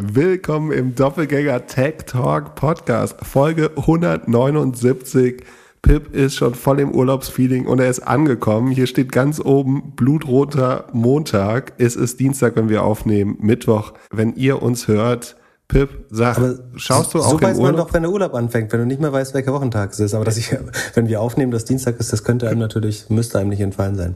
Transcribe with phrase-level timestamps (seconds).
[0.00, 5.42] Willkommen im Doppelgänger Tech Talk Podcast, Folge 179.
[5.82, 8.70] Pip ist schon voll im Urlaubsfeeling und er ist angekommen.
[8.70, 11.72] Hier steht ganz oben blutroter Montag.
[11.78, 15.34] Es ist Dienstag, wenn wir aufnehmen, Mittwoch, wenn ihr uns hört.
[15.68, 18.72] Pip, sag, Aber schaust du so auch weiß im man doch, wenn der Urlaub anfängt,
[18.72, 20.14] wenn du nicht mehr weißt, welcher Wochentag es ist.
[20.14, 20.56] Aber dass ich,
[20.94, 24.14] wenn wir aufnehmen, dass Dienstag ist, das könnte einem natürlich, müsste einem nicht entfallen sein.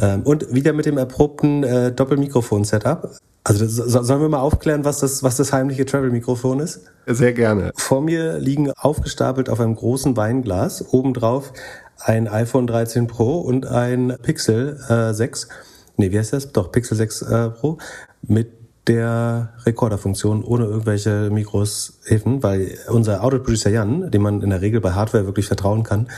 [0.00, 3.10] Ähm, und wieder mit dem erprobten äh, Doppelmikrofon-Setup.
[3.42, 6.82] Also das, so, sollen wir mal aufklären, was das, was das heimliche Travel-Mikrofon ist?
[7.06, 7.72] Sehr gerne.
[7.74, 11.52] Vor mir liegen aufgestapelt auf einem großen Weinglas obendrauf
[12.00, 15.48] ein iPhone 13 Pro und ein Pixel äh, 6.
[15.96, 16.52] Nee, wie heißt das?
[16.52, 17.78] Doch, Pixel 6 äh, Pro
[18.22, 18.57] mit
[18.88, 24.80] der Rekorderfunktion ohne irgendwelche Mikros Hilfen, weil unser Audio-Producer Jan, dem man in der Regel
[24.80, 26.08] bei Hardware wirklich vertrauen kann,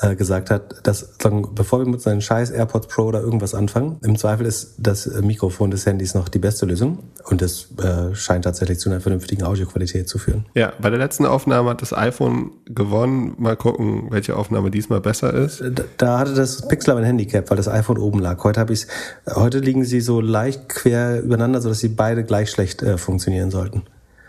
[0.00, 3.96] äh, gesagt hat, dass sagen, bevor wir mit seinen scheiß AirPods Pro oder irgendwas anfangen,
[4.02, 6.98] im Zweifel ist das äh, Mikrofon des Handys noch die beste Lösung
[7.28, 10.46] und das äh, scheint tatsächlich zu einer vernünftigen Audioqualität zu führen.
[10.54, 13.34] Ja, bei der letzten Aufnahme hat das iPhone gewonnen.
[13.38, 15.60] Mal gucken, welche Aufnahme diesmal besser ist.
[15.60, 18.42] Da- Da hatte das Pixel aber ein Handicap, weil das iPhone oben lag.
[18.44, 18.86] Heute habe ich
[19.32, 23.82] heute liegen sie so leicht quer übereinander, sodass sie beide gleich schlecht äh, funktionieren sollten.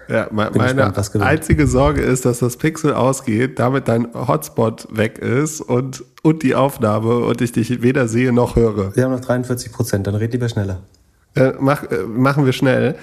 [0.07, 1.29] Ja, me- Bin meine gespannt, gewinnt.
[1.29, 6.55] einzige Sorge ist, dass das Pixel ausgeht, damit dein Hotspot weg ist und, und die
[6.55, 8.95] Aufnahme und ich dich weder sehe noch höre.
[8.95, 10.79] Wir haben noch 43 Prozent, dann red lieber schneller.
[11.35, 12.95] Äh, mach, äh, machen wir schnell.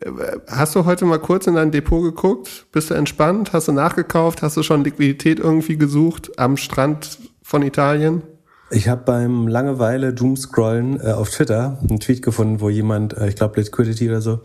[0.00, 0.10] Äh,
[0.48, 2.66] Hast du heute mal kurz in dein Depot geguckt?
[2.72, 3.52] Bist du entspannt?
[3.52, 4.42] Hast du nachgekauft?
[4.42, 8.22] Hast du schon Liquidität irgendwie gesucht am Strand von Italien?
[8.70, 13.36] Ich habe beim Langeweile Doomscrollen äh, auf Twitter einen Tweet gefunden, wo jemand, äh, ich
[13.36, 14.40] glaube Liquidity oder so,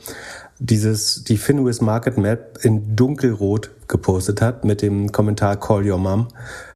[0.63, 6.29] dieses die Finwis Market Map in dunkelrot gepostet hat mit dem Kommentar Call Your Mom.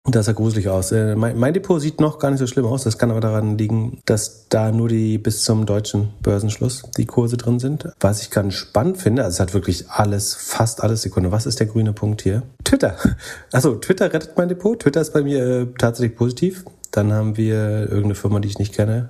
[0.04, 0.92] Und das sah gruselig aus.
[0.92, 2.84] Äh, mein, mein Depot sieht noch gar nicht so schlimm aus.
[2.84, 7.38] Das kann aber daran liegen, dass da nur die bis zum deutschen Börsenschluss die Kurse
[7.38, 7.88] drin sind.
[8.02, 11.32] Was ich ganz spannend finde, also es hat wirklich alles, fast alles Sekunde.
[11.32, 12.44] Was ist der grüne Punkt hier?
[12.64, 12.98] Twitter.
[13.54, 14.80] Also Twitter rettet mein Depot.
[14.80, 16.66] Twitter ist bei mir äh, tatsächlich positiv.
[16.92, 19.10] Dann haben wir irgendeine Firma, die ich nicht kenne.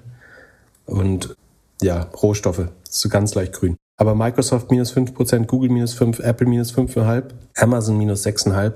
[0.86, 1.36] Und
[1.82, 2.70] ja, Rohstoffe.
[2.90, 3.76] So ganz leicht grün.
[3.98, 7.24] Aber Microsoft minus 5%, Google minus 5, Apple minus 5,5,
[7.56, 8.74] Amazon minus 6,5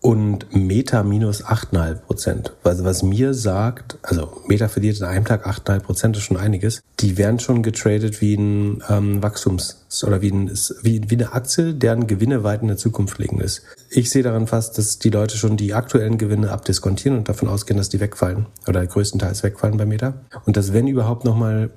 [0.00, 2.52] und Meta minus 8,5 Prozent.
[2.64, 6.80] Also was mir sagt, also Meta verliert in einem Tag 8,5 Prozent, ist schon einiges.
[7.00, 10.50] Die werden schon getradet wie ein ähm, Wachstums- oder wie, ein,
[10.82, 13.62] wie, wie eine Aktie, deren Gewinne weit in der Zukunft liegen ist.
[13.90, 17.76] Ich sehe daran fast, dass die Leute schon die aktuellen Gewinne abdiskontieren und davon ausgehen,
[17.76, 20.14] dass die wegfallen oder größtenteils wegfallen bei Meta.
[20.46, 21.70] Und dass wenn überhaupt nochmal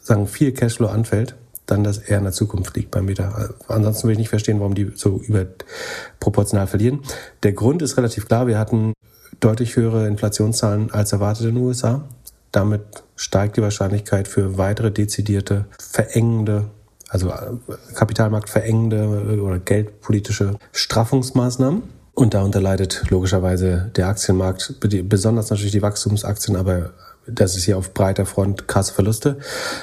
[0.00, 1.34] sagen, viel Cashflow anfällt,
[1.66, 3.50] dann das eher in der Zukunft liegt bei Meta.
[3.68, 7.00] Ansonsten will ich nicht verstehen, warum die so überproportional verlieren.
[7.42, 8.46] Der Grund ist relativ klar.
[8.46, 8.92] Wir hatten
[9.40, 12.04] deutlich höhere Inflationszahlen als erwartet in den USA.
[12.52, 12.82] Damit
[13.16, 16.66] steigt die Wahrscheinlichkeit für weitere dezidierte, verengende,
[17.08, 17.56] also äh,
[17.94, 21.82] Kapitalmarkt verengende oder geldpolitische Straffungsmaßnahmen.
[22.14, 26.92] Und darunter leidet logischerweise der Aktienmarkt, besonders natürlich die Wachstumsaktien, aber
[27.26, 29.38] das ist hier auf breiter Front krasse Verluste.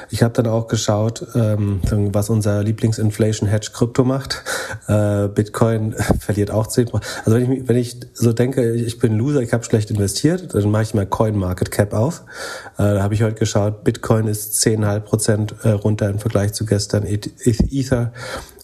[0.09, 1.81] Ich habe dann auch geschaut, ähm,
[2.13, 4.43] was unser Lieblings-Inflation-Hedge Krypto macht.
[4.87, 9.41] Äh, Bitcoin verliert auch 10% Also wenn ich, wenn ich so denke, ich bin Loser,
[9.41, 12.23] ich habe schlecht investiert, dann mache ich mal Coin Market Cap auf.
[12.77, 16.65] Äh, da habe ich heute geschaut, Bitcoin ist 10,5 Prozent äh, runter im Vergleich zu
[16.65, 17.05] gestern.
[17.05, 18.13] Ether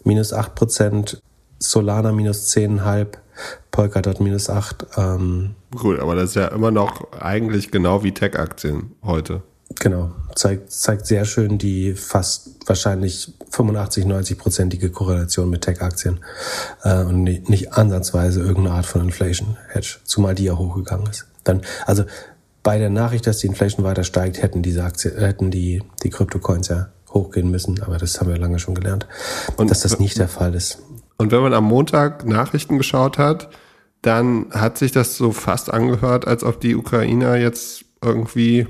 [0.04, 1.22] minus 8 Prozent,
[1.60, 3.08] Solana minus 10,5
[3.72, 4.86] Polkadot minus 8.
[4.98, 9.44] Ähm, Gut, aber das ist ja immer noch eigentlich genau wie Tech-Aktien heute.
[9.80, 16.20] Genau, zeigt, zeigt sehr schön die fast wahrscheinlich 85, 90-prozentige Korrelation mit Tech-Aktien
[16.84, 21.26] äh, und nicht, nicht ansatzweise irgendeine Art von Inflation-Hedge, zumal die ja hochgegangen ist.
[21.44, 22.06] Dann, also
[22.64, 26.70] bei der Nachricht, dass die Inflation weiter steigt, hätten diese Aktien, hätten die, die Krypto-Coins
[26.70, 29.06] ja hochgehen müssen, aber das haben wir lange schon gelernt,
[29.58, 30.80] Und- dass das nicht der Fall ist.
[31.18, 33.50] Und wenn man am Montag Nachrichten geschaut hat,
[34.02, 38.68] dann hat sich das so fast angehört, als ob die Ukrainer jetzt irgendwie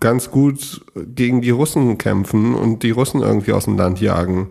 [0.00, 4.50] ganz gut gegen die Russen kämpfen und die Russen irgendwie aus dem Land jagen.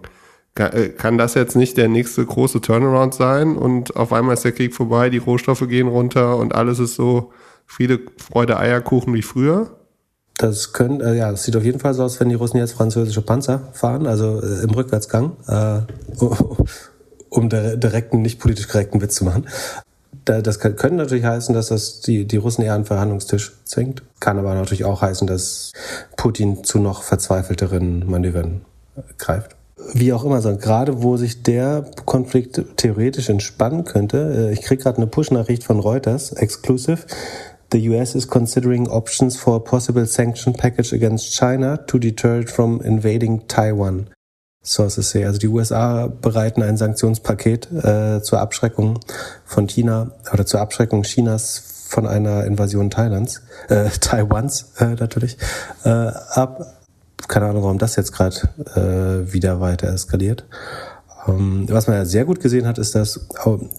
[0.55, 4.51] Äh, Kann das jetzt nicht der nächste große Turnaround sein und auf einmal ist der
[4.51, 7.31] Krieg vorbei, die Rohstoffe gehen runter und alles ist so
[7.65, 9.77] Friede, Freude, Eierkuchen wie früher?
[10.38, 12.74] Das können, äh, ja, das sieht auf jeden Fall so aus, wenn die Russen jetzt
[12.74, 15.80] französische Panzer fahren, also äh, im Rückwärtsgang, äh,
[17.30, 19.48] um der, direkten, nicht politisch korrekten Witz zu machen.
[20.25, 23.54] Da, das kann, können natürlich heißen, dass das die, die Russen eher an den Verhandlungstisch
[23.63, 24.04] zwingt.
[24.19, 25.74] Kann aber natürlich auch heißen, dass
[26.18, 28.62] Putin zu noch verzweifelteren Manövern
[28.95, 29.56] äh, greift.
[29.94, 34.81] Wie auch immer, so, gerade wo sich der Konflikt theoretisch entspannen könnte, äh, ich krieg
[34.81, 37.06] gerade eine Push-Nachricht von Reuters, exclusive,
[37.69, 42.49] The US is considering options for a possible sanction package against China to deter it
[42.49, 44.09] from invading Taiwan.
[44.63, 45.25] Sources say.
[45.25, 48.99] Also die USA bereiten ein Sanktionspaket äh, zur Abschreckung
[49.45, 55.37] von China oder zur Abschreckung Chinas von einer Invasion Thailands, äh, Taiwans äh, natürlich,
[55.83, 56.73] äh, ab.
[57.27, 58.35] Keine Ahnung, warum das jetzt gerade
[58.75, 60.45] äh, wieder weiter eskaliert.
[61.27, 63.27] Ähm, was man ja sehr gut gesehen hat, ist, dass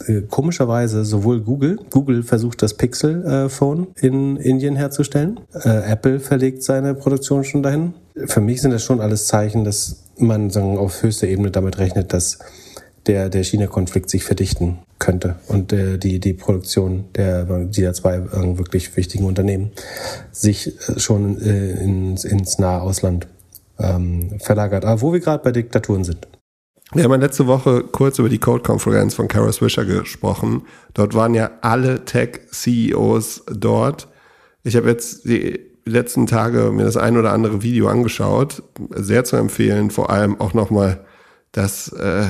[0.06, 6.62] äh, komischerweise sowohl Google, Google versucht das Pixel-Phone äh, in Indien herzustellen, äh, Apple verlegt
[6.62, 7.94] seine Produktion schon dahin.
[8.26, 12.12] Für mich sind das schon alles Zeichen, dass man sagen, auf höchster Ebene damit rechnet,
[12.12, 12.38] dass
[13.06, 18.58] der, der China-Konflikt sich verdichten könnte und äh, die, die Produktion der, dieser zwei äh,
[18.58, 19.70] wirklich wichtigen Unternehmen
[20.32, 23.28] sich schon äh, ins, ins nahe Ausland
[23.78, 24.84] ähm, verlagert.
[24.84, 26.26] Aber wo wir gerade bei Diktaturen sind.
[26.94, 30.62] Wir haben letzte Woche kurz über die Code-Konferenz von Kara Swisher gesprochen.
[30.94, 34.08] Dort waren ja alle Tech-CEOs dort.
[34.62, 38.62] Ich habe jetzt die letzten Tage mir das ein oder andere Video angeschaut.
[38.94, 41.04] Sehr zu empfehlen, vor allem auch nochmal
[41.52, 42.26] das, äh,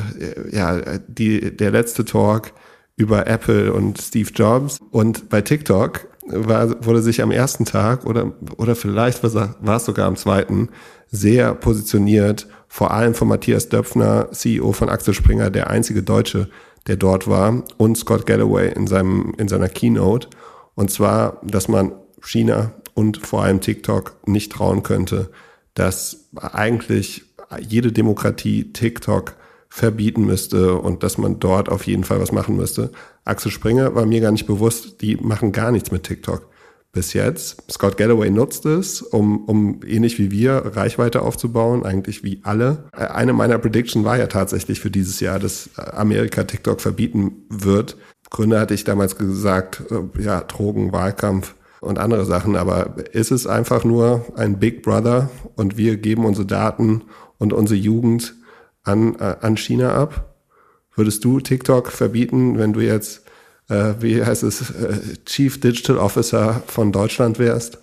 [0.51, 2.53] ja, die, der letzte Talk
[2.97, 4.79] über Apple und Steve Jobs.
[4.91, 10.09] Und bei TikTok war, wurde sich am ersten Tag oder, oder vielleicht war es sogar
[10.09, 10.71] am zweiten
[11.11, 16.49] sehr positioniert vor allem von Matthias Döpfner, CEO von Axel Springer, der einzige Deutsche,
[16.87, 20.29] der dort war, und Scott Galloway in, seinem, in seiner Keynote.
[20.75, 25.31] Und zwar, dass man China und vor allem TikTok nicht trauen könnte,
[25.75, 27.25] dass eigentlich
[27.61, 29.35] jede Demokratie TikTok
[29.69, 32.91] verbieten müsste und dass man dort auf jeden Fall was machen müsste.
[33.25, 36.49] Axel Springer war mir gar nicht bewusst, die machen gar nichts mit TikTok
[36.93, 37.71] bis jetzt.
[37.71, 42.89] Scott Galloway nutzt es, um, um ähnlich wie wir Reichweite aufzubauen, eigentlich wie alle.
[42.97, 47.97] Äh, eine meiner Predictions war ja tatsächlich für dieses Jahr, dass Amerika TikTok verbieten wird.
[48.31, 53.47] Gründe hatte ich damals gesagt, äh, ja, Drogen, Wahlkampf und andere Sachen, aber ist es
[53.47, 57.03] einfach nur ein Big Brother und wir geben unsere Daten
[57.39, 58.35] und unsere Jugend
[58.83, 60.35] an, äh, an China ab?
[60.97, 63.23] Würdest du TikTok verbieten, wenn du jetzt
[63.69, 67.79] äh, wie heißt es, äh, Chief Digital Officer von Deutschland wärst?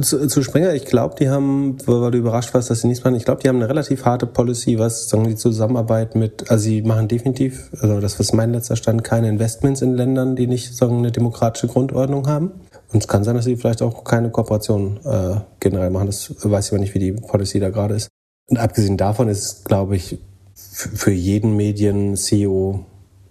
[0.00, 3.16] Zu, zu Springer, ich glaube, die haben, weil du überrascht warst, dass sie nichts machen,
[3.16, 6.82] ich glaube, die haben eine relativ harte Policy, was sagen die Zusammenarbeit mit, also sie
[6.82, 10.98] machen definitiv, also das ist mein letzter Stand, keine Investments in Ländern, die nicht sagen
[10.98, 12.52] eine demokratische Grundordnung haben.
[12.92, 16.06] Und es kann sein, dass sie vielleicht auch keine Kooperation äh, generell machen.
[16.06, 18.08] Das weiß ich aber nicht, wie die Policy da gerade ist.
[18.48, 20.18] Und abgesehen davon ist, glaube ich,
[20.54, 22.84] für jeden Medien-CEO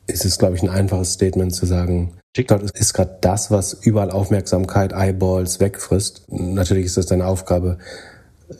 [0.09, 4.11] ist es, glaube ich, ein einfaches Statement zu sagen, TikTok ist gerade das, was überall
[4.11, 6.25] Aufmerksamkeit, Eyeballs wegfrisst.
[6.29, 7.77] Natürlich ist das deine Aufgabe,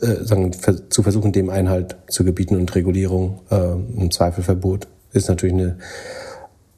[0.00, 0.52] äh, sagen,
[0.88, 5.78] zu versuchen, dem Einhalt zu gebieten und Regulierung, äh, im Zweifelverbot ist natürlich eine,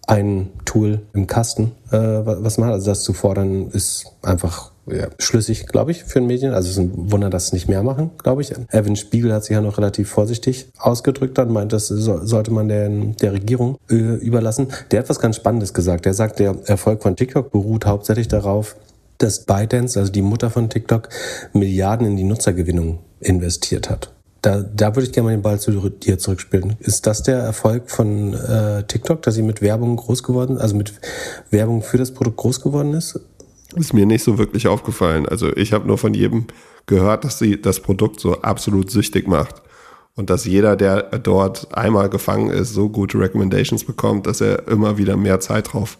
[0.07, 2.75] ein Tool im Kasten, äh, was man hat.
[2.75, 6.53] Also das zu fordern, ist einfach ja, schlüssig, glaube ich, für den Medien.
[6.53, 8.53] Also es ist ein Wunder, dass sie nicht mehr machen, glaube ich.
[8.71, 12.69] Evan Spiegel hat sich ja noch relativ vorsichtig ausgedrückt und meint, das so, sollte man
[12.69, 14.69] der, der Regierung äh, überlassen.
[14.91, 16.05] Der hat was ganz Spannendes gesagt.
[16.05, 18.77] Der sagt, der Erfolg von TikTok beruht hauptsächlich darauf,
[19.19, 21.09] dass ByteDance, also die Mutter von TikTok,
[21.53, 24.13] Milliarden in die Nutzergewinnung investiert hat.
[24.43, 26.75] Da, da würde ich gerne mal den Ball zu dir zurückspielen.
[26.81, 30.95] Ist das der Erfolg von äh, TikTok, dass sie mit Werbung groß geworden, also mit
[31.51, 33.21] Werbung für das Produkt groß geworden ist?
[33.75, 35.27] Ist mir nicht so wirklich aufgefallen.
[35.27, 36.47] Also ich habe nur von jedem
[36.87, 39.63] gehört, dass sie das Produkt so absolut süchtig macht.
[40.15, 44.99] Und dass jeder, der dort einmal gefangen ist, so gute Recommendations bekommt, dass er immer
[44.99, 45.99] wieder mehr Zeit drauf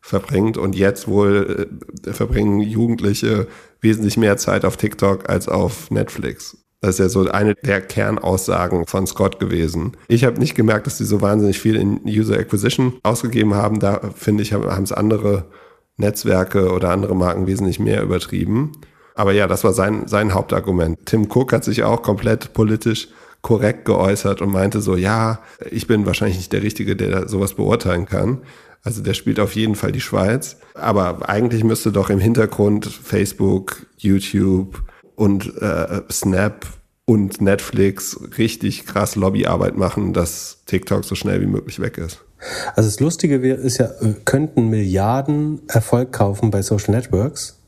[0.00, 0.56] verbringt.
[0.56, 1.68] Und jetzt wohl
[2.06, 3.48] äh, verbringen Jugendliche
[3.82, 6.56] wesentlich mehr Zeit auf TikTok als auf Netflix.
[6.80, 9.92] Das ist ja so eine der Kernaussagen von Scott gewesen.
[10.08, 13.80] Ich habe nicht gemerkt, dass die so wahnsinnig viel in User Acquisition ausgegeben haben.
[13.80, 15.44] Da finde ich, haben es andere
[16.00, 18.72] Netzwerke oder andere Marken wesentlich mehr übertrieben.
[19.14, 20.98] Aber ja, das war sein, sein Hauptargument.
[21.04, 23.08] Tim Cook hat sich auch komplett politisch
[23.42, 25.40] korrekt geäußert und meinte so, ja,
[25.70, 28.42] ich bin wahrscheinlich nicht der Richtige, der sowas beurteilen kann.
[28.82, 30.56] Also der spielt auf jeden Fall die Schweiz.
[30.74, 34.82] Aber eigentlich müsste doch im Hintergrund Facebook, YouTube
[35.16, 36.66] und äh, Snap
[37.04, 42.24] und Netflix richtig krass Lobbyarbeit machen, dass TikTok so schnell wie möglich weg ist.
[42.74, 43.90] Also das Lustige wäre, ist ja,
[44.24, 47.60] könnten Milliarden Erfolg kaufen bei Social Networks,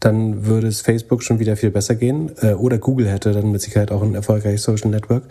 [0.00, 2.30] dann würde es Facebook schon wieder viel besser gehen.
[2.40, 5.24] Äh, oder Google hätte dann mit Sicherheit auch ein erfolgreiches Social Network.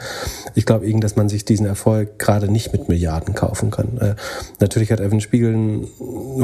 [0.55, 3.98] Ich glaube eben, dass man sich diesen Erfolg gerade nicht mit Milliarden kaufen kann.
[3.98, 4.15] Äh,
[4.60, 5.88] natürlich hat Evan Spiegel ein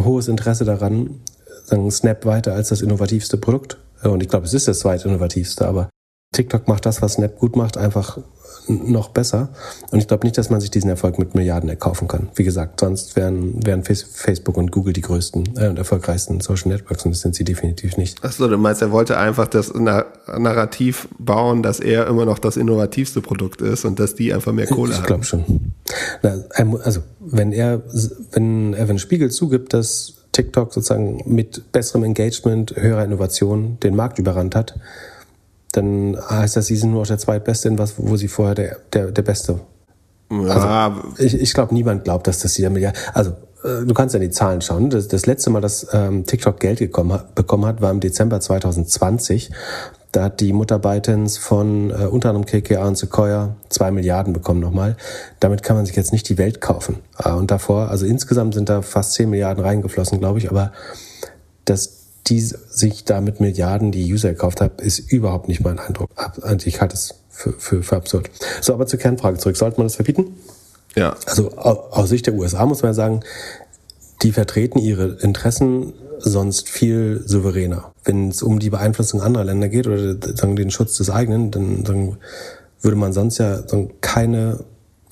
[0.06, 1.22] hohes Interesse daran,
[1.66, 3.78] sagen Snap weiter als das innovativste Produkt.
[4.02, 5.90] Äh, und ich glaube, es ist das zweitinnovativste, aber
[6.34, 8.20] TikTok macht das, was Snap gut macht, einfach
[8.68, 9.50] noch besser.
[9.92, 12.30] Und ich glaube nicht, dass man sich diesen Erfolg mit Milliarden erkaufen kann.
[12.36, 17.06] Wie gesagt, sonst wären, wären Facebook und Google die größten äh, und erfolgreichsten Social Networks
[17.06, 18.24] und das sind sie definitiv nicht.
[18.24, 23.22] Achso, du meinst, er wollte einfach das Narrativ bauen, dass er immer noch das innovativste
[23.22, 25.02] Produkt ist und dass die einfach mehr Kohle haben.
[25.02, 25.74] Ich glaube schon.
[26.22, 26.44] Na,
[26.84, 27.82] also, wenn er,
[28.32, 34.56] wenn Evan Spiegel zugibt, dass TikTok sozusagen mit besserem Engagement, höherer Innovation den Markt überrannt
[34.56, 34.76] hat,
[35.74, 38.78] dann heißt das, sie sind nur noch der zweitbeste in was, wo sie vorher der,
[38.94, 39.60] der, der Beste.
[40.30, 43.00] Also, ich, ich glaube, niemand glaubt, dass das hier Milliarden.
[43.14, 43.32] Also
[43.64, 44.90] äh, du kannst ja die Zahlen schauen.
[44.90, 49.52] Das, das letzte Mal, dass ähm, TikTok Geld gekommen, bekommen hat, war im Dezember 2020.
[50.12, 54.60] Da hat die Mutter ByteDance von äh, unter anderem KKA und Sequoia zwei Milliarden bekommen
[54.60, 54.96] nochmal.
[55.40, 56.98] Damit kann man sich jetzt nicht die Welt kaufen.
[57.24, 60.52] Äh, und davor, also insgesamt sind da fast zehn Milliarden reingeflossen, glaube ich.
[60.52, 60.72] Aber
[61.66, 66.10] das die sich da mit Milliarden die User gekauft hat, ist überhaupt nicht mein Eindruck.
[66.42, 68.30] Also ich halte es für, für, für absurd.
[68.62, 69.58] So, aber zur Kernfrage zurück.
[69.58, 70.38] Sollte man das verbieten?
[70.96, 71.16] Ja.
[71.26, 73.22] Also aus Sicht der USA muss man sagen,
[74.22, 77.92] die vertreten ihre Interessen sonst viel souveräner.
[78.06, 81.84] Wenn es um die Beeinflussung anderer Länder geht oder sagen, den Schutz des eigenen, dann,
[81.84, 82.18] dann
[82.82, 83.64] würde man sonst ja
[84.00, 84.64] keine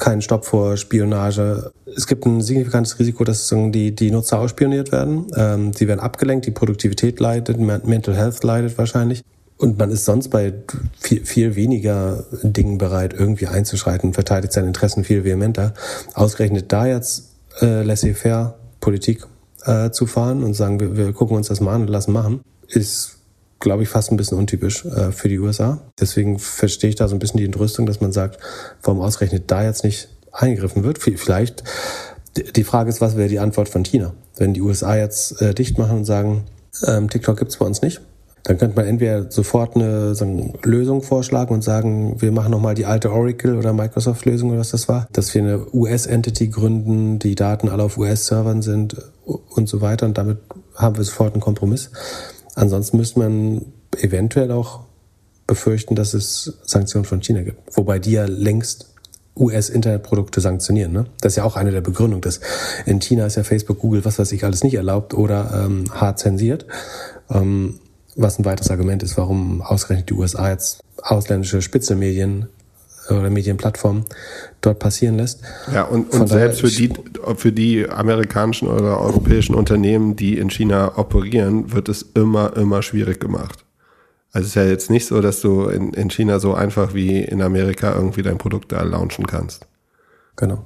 [0.02, 1.72] keinen Stopp vor Spionage.
[1.96, 5.28] Es gibt ein signifikantes Risiko, dass die, die Nutzer ausspioniert werden.
[5.38, 9.22] Ähm, sie werden abgelenkt, die Produktivität leidet, Mental Health leidet wahrscheinlich.
[9.58, 10.54] Und man ist sonst bei
[11.00, 15.76] viel, viel weniger Dingen bereit, irgendwie einzuschreiten, verteidigt seine Interessen viel vehementer.
[16.16, 17.30] Ausgerechnet da jetzt
[17.62, 19.28] äh, laissez-faire Politik
[19.66, 22.42] äh, zu fahren und sagen, wir, wir gucken uns das mal an und lassen machen,
[22.68, 23.21] ist
[23.62, 25.80] glaube ich, fast ein bisschen untypisch äh, für die USA.
[26.00, 28.40] Deswegen verstehe ich da so ein bisschen die Entrüstung, dass man sagt,
[28.84, 30.98] warum ausgerechnet da jetzt nicht eingegriffen wird.
[30.98, 31.64] Vielleicht,
[32.56, 34.14] die Frage ist, was wäre die Antwort von China?
[34.38, 36.44] Wenn die USA jetzt äh, dicht machen und sagen,
[36.86, 38.02] ähm, TikTok gibt's bei uns nicht,
[38.44, 42.74] dann könnte man entweder sofort eine so eine Lösung vorschlagen und sagen, wir machen nochmal
[42.74, 47.36] die alte Oracle oder Microsoft-Lösung oder was das war, dass wir eine US-Entity gründen, die
[47.36, 50.40] Daten alle auf US-Servern sind und so weiter und damit
[50.76, 51.92] haben wir sofort einen Kompromiss.
[52.56, 53.66] Ansonsten müsste man
[53.98, 54.82] eventuell auch
[55.48, 57.76] befürchten, dass es Sanktionen von China gibt.
[57.76, 58.88] Wobei die ja längst
[59.38, 60.92] US-Internetprodukte sanktionieren.
[60.92, 61.06] Ne?
[61.22, 62.42] Das ist ja auch eine der Begründungen, dass
[62.86, 66.20] in China ist ja Facebook, Google, was weiß ich, alles nicht erlaubt oder ähm, hart
[66.20, 66.66] zensiert.
[67.30, 67.80] Ähm,
[68.16, 72.48] was ein weiteres Argument ist, warum ausgerechnet die USA jetzt ausländische Spitzelmedien
[73.10, 74.06] oder Medienplattformen
[74.62, 75.42] dort passieren lässt.
[75.74, 76.94] Ja, und, und selbst für die,
[77.36, 83.20] für die amerikanischen oder europäischen Unternehmen, die in China operieren, wird es immer, immer schwierig
[83.20, 83.66] gemacht.
[84.34, 87.20] Also es ist ja jetzt nicht so, dass du in, in China so einfach wie
[87.20, 89.68] in Amerika irgendwie dein Produkt da launchen kannst.
[90.38, 90.66] Genau.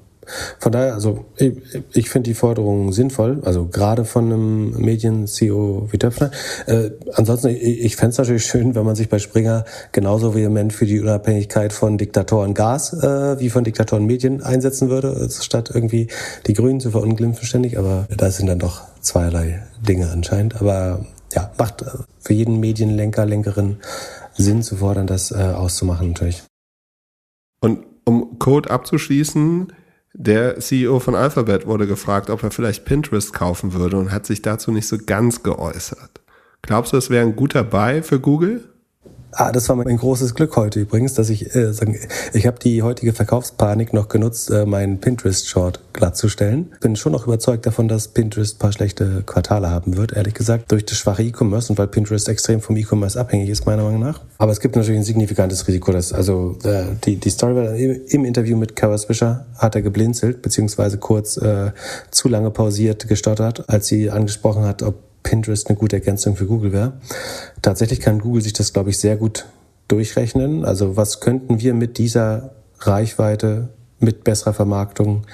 [0.60, 1.54] Von daher, also ich,
[1.94, 6.32] ich finde die Forderung sinnvoll, also gerade von einem Medien-CEO wie Töpfner.
[6.68, 10.74] Äh, ansonsten, ich, ich fände es natürlich schön, wenn man sich bei Springer genauso vehement
[10.74, 16.08] für die Unabhängigkeit von Diktatoren Gas äh, wie von Diktatoren Medien einsetzen würde, statt irgendwie
[16.48, 17.78] die Grünen zu verunglimpfen ständig.
[17.78, 20.62] Aber das sind dann doch zweierlei Dinge anscheinend.
[20.62, 21.86] Aber ja, macht äh,
[22.20, 23.78] für jeden Medienlenker, Lenkerin
[24.34, 26.44] Sinn zu fordern, das äh, auszumachen natürlich.
[27.62, 29.74] Und um Code abzuschließen,
[30.18, 34.42] der CEO von Alphabet wurde gefragt, ob er vielleicht Pinterest kaufen würde und hat sich
[34.42, 36.22] dazu nicht so ganz geäußert.
[36.62, 38.64] Glaubst du, es wäre ein guter Buy für Google?
[39.38, 42.00] Ah, das war mein großes Glück heute übrigens, dass ich äh, sagen,
[42.32, 46.74] ich habe die heutige Verkaufspanik noch genutzt, äh, meinen Pinterest-Short glattzustellen.
[46.80, 50.86] Bin schon noch überzeugt davon, dass Pinterest paar schlechte Quartale haben wird, ehrlich gesagt, durch
[50.86, 54.22] das schwache E-Commerce und weil Pinterest extrem vom E-Commerce abhängig ist, meiner Meinung nach.
[54.38, 58.24] Aber es gibt natürlich ein signifikantes Risiko, dass also äh, die, die Story war im
[58.24, 61.72] Interview mit Kara Swisher hat er geblinzelt, beziehungsweise kurz äh,
[62.10, 66.72] zu lange pausiert, gestottert, als sie angesprochen hat, ob Pinterest eine gute Ergänzung für Google
[66.72, 66.94] wäre.
[67.62, 69.46] Tatsächlich kann Google sich das, glaube ich, sehr gut
[69.90, 70.64] durchrechnen.
[70.64, 75.26] Also was könnten wir mit dieser Reichweite, mit besserer Vermarktung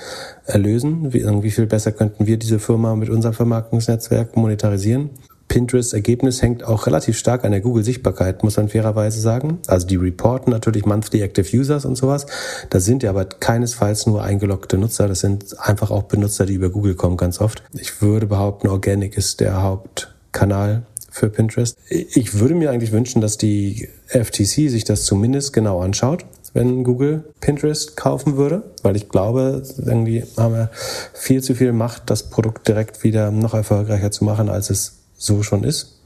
[0.45, 1.13] erlösen?
[1.13, 5.11] Wie, wie viel besser könnten wir diese Firma mit unserem Vermarktungsnetzwerk monetarisieren?
[5.51, 9.59] Pinterest-Ergebnis hängt auch relativ stark an der Google-Sichtbarkeit, muss man fairerweise sagen.
[9.67, 12.25] Also die reporten natürlich Monthly Active Users und sowas.
[12.69, 15.09] Das sind ja aber keinesfalls nur eingeloggte Nutzer.
[15.09, 17.63] Das sind einfach auch Benutzer, die über Google kommen ganz oft.
[17.73, 21.77] Ich würde behaupten, Organic ist der Hauptkanal für Pinterest.
[21.89, 27.25] Ich würde mir eigentlich wünschen, dass die FTC sich das zumindest genau anschaut, wenn Google
[27.41, 30.69] Pinterest kaufen würde, weil ich glaube, irgendwie haben wir
[31.13, 35.43] viel zu viel Macht, das Produkt direkt wieder noch erfolgreicher zu machen, als es so
[35.43, 35.97] schon ist.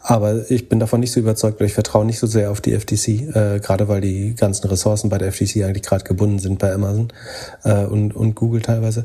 [0.00, 2.72] Aber ich bin davon nicht so überzeugt, weil ich vertraue nicht so sehr auf die
[2.72, 6.72] FTC, äh, gerade weil die ganzen Ressourcen bei der FTC eigentlich gerade gebunden sind bei
[6.72, 7.12] Amazon
[7.64, 9.04] äh, und, und Google teilweise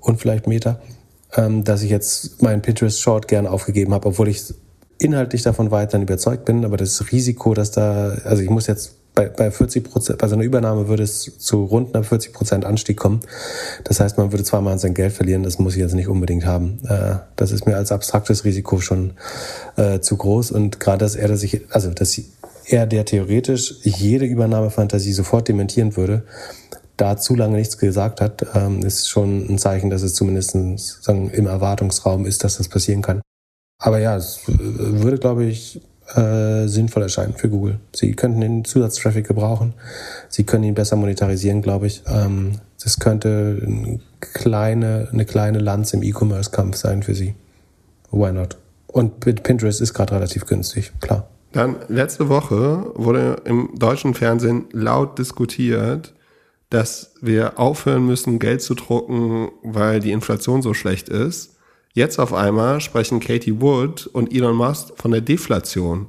[0.00, 0.80] und vielleicht Meta,
[1.36, 4.42] ähm, dass ich jetzt meinen Pinterest Short gerne aufgegeben habe, obwohl ich
[4.98, 9.28] inhaltlich davon weiterhin überzeugt bin, aber das Risiko, dass da, also ich muss jetzt bei,
[9.28, 12.96] bei 40 Prozent, bei so einer Übernahme würde es zu rund einer 40 Prozent Anstieg
[12.96, 13.20] kommen.
[13.84, 15.42] Das heißt, man würde zweimal sein Geld verlieren.
[15.42, 16.80] Das muss ich jetzt nicht unbedingt haben.
[16.88, 19.12] Äh, das ist mir als abstraktes Risiko schon
[19.76, 20.52] äh, zu groß.
[20.52, 22.20] Und gerade, dass er dass ich, also, dass
[22.66, 26.24] er, der theoretisch jede Übernahmefantasie sofort dementieren würde,
[26.96, 31.46] da zu lange nichts gesagt hat, ähm, ist schon ein Zeichen, dass es zumindest im
[31.46, 33.22] Erwartungsraum ist, dass das passieren kann.
[33.80, 35.80] Aber ja, es äh, würde, glaube ich,
[36.14, 37.78] äh, sinnvoll erscheinen für Google.
[37.94, 39.74] Sie könnten den Zusatztraffic gebrauchen.
[40.28, 42.02] Sie können ihn besser monetarisieren, glaube ich.
[42.06, 47.34] Ähm, das könnte eine kleine, eine kleine Lanze im E-Commerce-Kampf sein für Sie.
[48.10, 48.56] Why not?
[48.86, 51.28] Und Pinterest ist gerade relativ günstig, klar.
[51.52, 56.14] Dann letzte Woche wurde im deutschen Fernsehen laut diskutiert,
[56.70, 61.56] dass wir aufhören müssen, Geld zu drucken, weil die Inflation so schlecht ist.
[61.92, 66.06] Jetzt auf einmal sprechen Katie Wood und Elon Musk von der Deflation.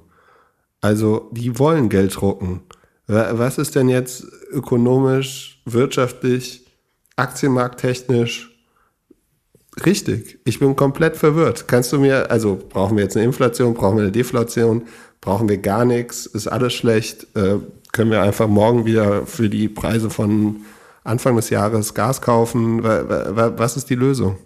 [0.79, 2.61] Also die wollen Geld drucken.
[3.07, 6.65] Was ist denn jetzt ökonomisch, wirtschaftlich,
[7.15, 8.49] aktienmarkttechnisch
[9.85, 10.39] richtig?
[10.45, 11.67] Ich bin komplett verwirrt.
[11.67, 14.83] Kannst du mir, also brauchen wir jetzt eine Inflation, brauchen wir eine Deflation,
[15.19, 17.57] brauchen wir gar nichts, ist alles schlecht, äh,
[17.91, 20.61] können wir einfach morgen wieder für die Preise von
[21.03, 22.83] Anfang des Jahres Gas kaufen?
[22.83, 24.37] Was ist die Lösung?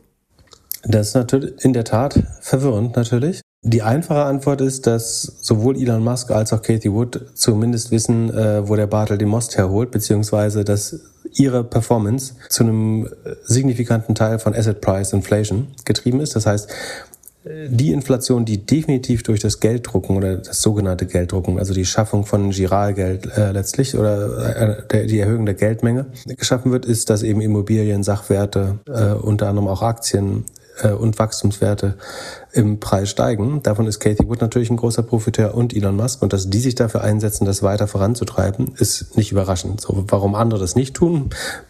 [0.88, 3.42] Das ist natürlich in der Tat verwirrend natürlich.
[3.63, 8.68] Die einfache Antwort ist, dass sowohl Elon Musk als auch Katie Wood zumindest wissen, äh,
[8.68, 11.00] wo der Bartel den Most herholt, beziehungsweise dass
[11.34, 13.10] ihre Performance zu einem
[13.44, 16.36] signifikanten Teil von Asset Price Inflation getrieben ist.
[16.36, 16.70] Das heißt,
[17.68, 22.50] die Inflation, die definitiv durch das Gelddrucken oder das sogenannte Gelddrucken, also die Schaffung von
[22.50, 27.42] Giralgeld äh, letztlich oder äh, der, die Erhöhung der Geldmenge geschaffen wird, ist, dass eben
[27.42, 30.46] Immobilien, Sachwerte, äh, unter anderem auch Aktien
[30.82, 31.96] äh, und Wachstumswerte
[32.51, 33.62] im Preis steigen.
[33.63, 36.22] Davon ist Cathy Wood natürlich ein großer Profiteur und Elon Musk.
[36.22, 39.82] Und dass die sich dafür einsetzen, das weiter voranzutreiben, ist nicht überraschend.
[39.82, 41.29] So, warum andere das nicht tun,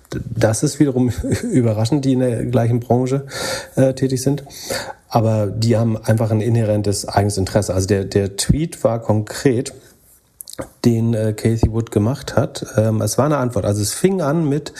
[0.09, 1.11] das ist wiederum
[1.51, 3.25] überraschend, die in der gleichen Branche
[3.75, 4.43] äh, tätig sind.
[5.07, 7.73] Aber die haben einfach ein inhärentes eigenes Interesse.
[7.73, 9.73] Also der, der Tweet war konkret,
[10.85, 12.65] den äh, Casey Wood gemacht hat.
[12.77, 13.65] Ähm, es war eine Antwort.
[13.65, 14.73] Also es fing an mit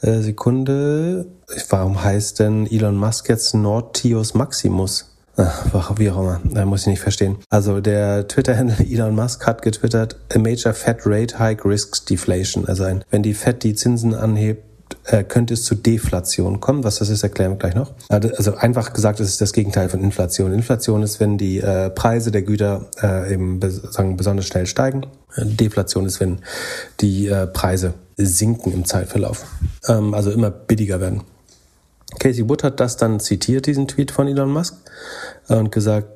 [0.00, 1.26] äh, Sekunde.
[1.68, 5.08] Warum heißt denn Elon Musk jetzt Nortius Maximus?
[5.36, 7.38] Ach, wie auch immer, da muss ich nicht verstehen.
[7.48, 12.66] Also der Twitter-Handle Elon Musk hat getwittert, a major Fed rate hike risks deflation.
[12.66, 14.62] Also ein, wenn die Fed die Zinsen anhebt,
[15.04, 16.84] äh, könnte es zu Deflation kommen.
[16.84, 17.92] Was das ist, erklären wir gleich noch.
[18.08, 20.52] Also einfach gesagt, es ist das Gegenteil von Inflation.
[20.52, 25.06] Inflation ist, wenn die äh, Preise der Güter äh, eben sagen, besonders schnell steigen.
[25.36, 26.38] Deflation ist, wenn
[27.00, 29.44] die äh, Preise sinken im Zeitverlauf.
[29.88, 31.22] Ähm, also immer billiger werden.
[32.18, 34.74] Casey Wood hat das dann zitiert, diesen Tweet von Elon Musk,
[35.48, 36.08] und gesagt,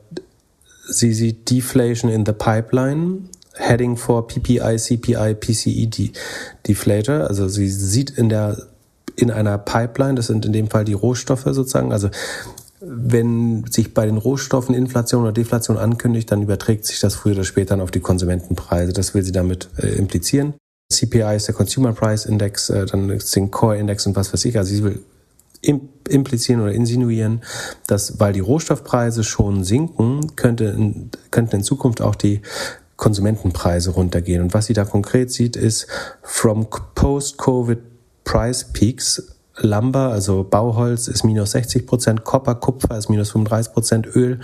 [0.88, 6.12] sie sieht Deflation in the pipeline heading for PPI, CPI, PCE
[6.66, 7.26] Deflator.
[7.26, 8.56] Also sie sieht in der
[9.16, 12.10] in einer Pipeline, das sind in dem Fall die Rohstoffe sozusagen, also
[12.88, 17.44] wenn sich bei den Rohstoffen Inflation oder Deflation ankündigt, dann überträgt sich das früher oder
[17.44, 18.92] später dann auf die Konsumentenpreise.
[18.92, 20.54] Das will sie damit äh, implizieren.
[20.92, 24.44] CPI ist der Consumer Price Index, äh, dann ist den Core Index und was weiß
[24.44, 24.56] ich.
[24.56, 25.02] Also sie will
[25.62, 27.42] implizieren oder insinuieren,
[27.88, 32.42] dass weil die Rohstoffpreise schon sinken, könnte in, könnten in Zukunft auch die
[32.96, 34.42] Konsumentenpreise runtergehen.
[34.42, 35.88] Und was sie da konkret sieht, ist
[36.22, 37.78] from post-Covid
[38.24, 44.06] price peaks Lumber, also Bauholz, ist minus 60 Prozent, Copper, Kupfer ist minus 35 Prozent,
[44.06, 44.40] Öl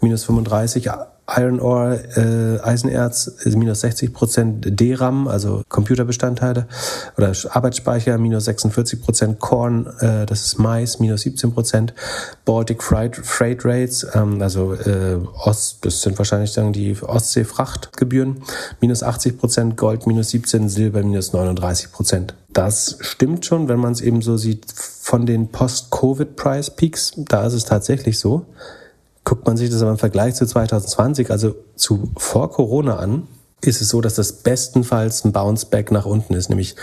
[0.00, 0.90] minus 35,
[1.36, 6.66] Iron Ore, äh, Eisenerz ist minus 60 Prozent, DRAM, also Computerbestandteile
[7.18, 11.92] oder Arbeitsspeicher minus 46 Prozent, Corn, äh, das ist Mais, minus 17 Prozent,
[12.46, 18.42] Baltic Freight, Freight Rates, ähm, also äh, Ost, das sind wahrscheinlich dann die Ostsee-Frachtgebühren,
[18.80, 22.34] minus 80 Prozent, Gold minus 17, Silber minus 39 Prozent.
[22.54, 27.64] Das stimmt schon, wenn man es eben so sieht von den Post-Covid-Price-Peaks, da ist es
[27.64, 28.46] tatsächlich so.
[29.24, 33.26] Guckt man sich das aber im Vergleich zu 2020, also zu vor Corona an,
[33.60, 36.76] ist es so, dass das bestenfalls ein Bounce-Back nach unten ist, nämlich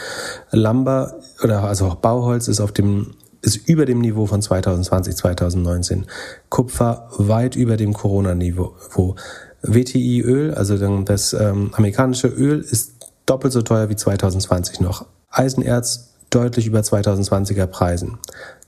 [0.52, 6.06] Lumber oder also auch Bauholz ist auf dem ist über dem Niveau von 2020, 2019.
[6.50, 9.16] Kupfer weit über dem Corona-Niveau.
[9.62, 12.94] WTI-Öl, also das ähm, amerikanische Öl, ist
[13.26, 15.06] doppelt so teuer wie 2020 noch.
[15.30, 18.18] Eisenerz deutlich über 2020er Preisen.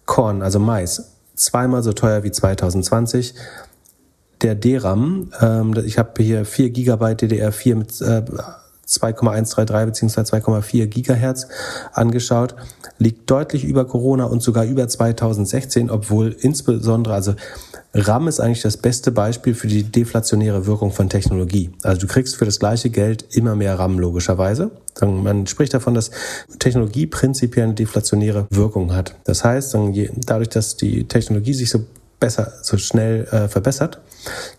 [0.06, 3.34] Korn, also Mais, zweimal so teuer wie 2020
[4.42, 8.24] der DRAM, ähm, ich habe hier 4 GB DDR4 mit äh,
[8.88, 10.22] 2,133 bzw.
[10.38, 11.48] 2,4 Gigahertz
[11.94, 12.56] angeschaut,
[12.98, 17.36] liegt deutlich über Corona und sogar über 2016, obwohl insbesondere, also
[17.94, 21.72] RAM ist eigentlich das beste Beispiel für die deflationäre Wirkung von Technologie.
[21.84, 24.72] Also du kriegst für das gleiche Geld immer mehr RAM logischerweise.
[25.02, 26.12] Man spricht davon, dass
[26.60, 29.16] Technologie prinzipiell eine deflationäre Wirkung hat.
[29.26, 29.76] Das heißt,
[30.26, 31.86] dadurch, dass die Technologie sich so
[32.20, 34.02] besser, so schnell äh, verbessert,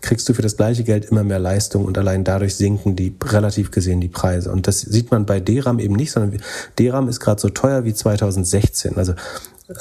[0.01, 3.71] kriegst du für das gleiche Geld immer mehr Leistung und allein dadurch sinken die relativ
[3.71, 4.51] gesehen die Preise.
[4.51, 6.39] Und das sieht man bei DRAM eben nicht, sondern
[6.77, 8.97] DRAM ist gerade so teuer wie 2016.
[8.97, 9.13] Also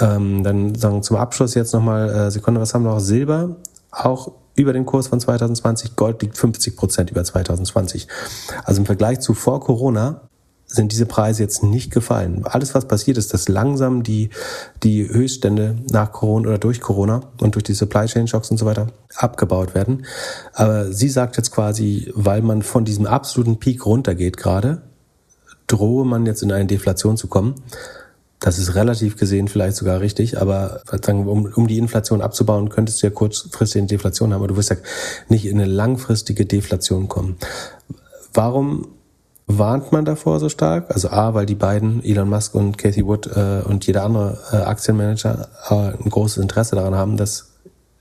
[0.00, 3.00] ähm, dann sagen zum Abschluss jetzt nochmal, äh, Sekunde, was haben wir noch?
[3.00, 3.56] Silber,
[3.90, 8.08] auch über den Kurs von 2020, Gold liegt 50 Prozent über 2020.
[8.64, 10.27] Also im Vergleich zu vor Corona
[10.70, 12.44] sind diese Preise jetzt nicht gefallen.
[12.44, 14.28] Alles, was passiert ist, dass langsam die,
[14.82, 18.66] die Höchststände nach Corona oder durch Corona und durch die Supply Chain Shocks und so
[18.66, 20.04] weiter abgebaut werden.
[20.52, 24.82] Aber sie sagt jetzt quasi, weil man von diesem absoluten Peak runtergeht gerade,
[25.66, 27.54] drohe man jetzt in eine Deflation zu kommen.
[28.38, 33.06] Das ist relativ gesehen vielleicht sogar richtig, aber um, um die Inflation abzubauen, könntest du
[33.06, 34.76] ja kurzfristig eine Deflation haben, aber du wirst ja
[35.28, 37.36] nicht in eine langfristige Deflation kommen.
[38.34, 38.86] Warum
[39.48, 40.90] warnt man davor so stark?
[40.94, 44.56] Also A, weil die beiden, Elon Musk und Cathy Wood äh, und jeder andere äh,
[44.56, 47.54] Aktienmanager äh, ein großes Interesse daran haben, dass,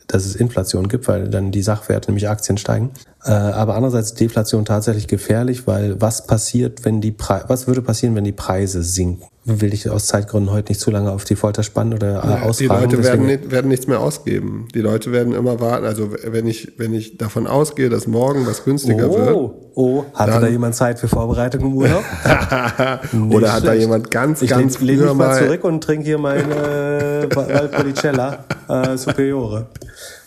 [0.07, 2.91] dass es Inflation gibt, weil dann die Sachwerte, nämlich Aktien, steigen.
[3.23, 8.15] Äh, aber andererseits Deflation tatsächlich gefährlich, weil was passiert, wenn die Pre was würde passieren,
[8.15, 9.25] wenn die Preise sinken?
[9.47, 12.41] Will ich aus Zeitgründen heute nicht zu lange auf die Folter spannen oder äh, ja,
[12.41, 12.89] ausfragen.
[12.89, 14.67] Die Leute werden, nicht, werden nichts mehr ausgeben.
[14.73, 15.85] Die Leute werden immer warten.
[15.85, 19.35] Also wenn ich, wenn ich davon ausgehe, dass morgen was günstiger oh, wird.
[19.75, 22.03] Oh, hatte dann, da jemand Zeit für Vorbereitung im Urlaub?
[23.31, 27.27] oder hat da jemand ganz, ich ganz früher mich mal zurück und trinke hier meine
[27.33, 29.67] Valpolicella äh, Superiore.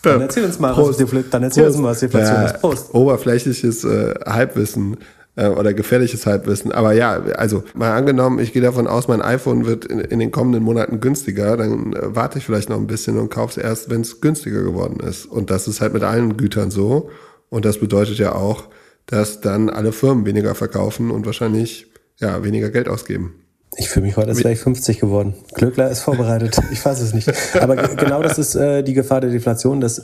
[0.03, 1.01] Dann erzähl uns mal, Prost.
[1.01, 1.77] was, dann erzähl Prost.
[1.77, 2.61] uns mal, was Deflation ist.
[2.61, 2.95] Prost.
[2.95, 4.97] Oberflächliches äh, Halbwissen
[5.41, 6.71] äh, oder gefährliches Halbwissen.
[6.71, 10.31] Aber ja, also mal angenommen, ich gehe davon aus, mein iPhone wird in, in den
[10.31, 13.91] kommenden Monaten günstiger, dann äh, warte ich vielleicht noch ein bisschen und kaufe es erst,
[13.91, 15.27] wenn es günstiger geworden ist.
[15.27, 17.09] Und das ist halt mit allen Gütern so.
[17.49, 18.65] Und das bedeutet ja auch,
[19.07, 21.87] dass dann alle Firmen weniger verkaufen und wahrscheinlich
[22.19, 23.35] ja weniger Geld ausgeben.
[23.77, 25.35] Ich fühle mich heute, als wäre ich 50 geworden.
[25.55, 26.61] Glückler ist vorbereitet.
[26.73, 27.33] Ich weiß es nicht.
[27.61, 30.03] Aber genau das ist äh, die Gefahr der Deflation, dass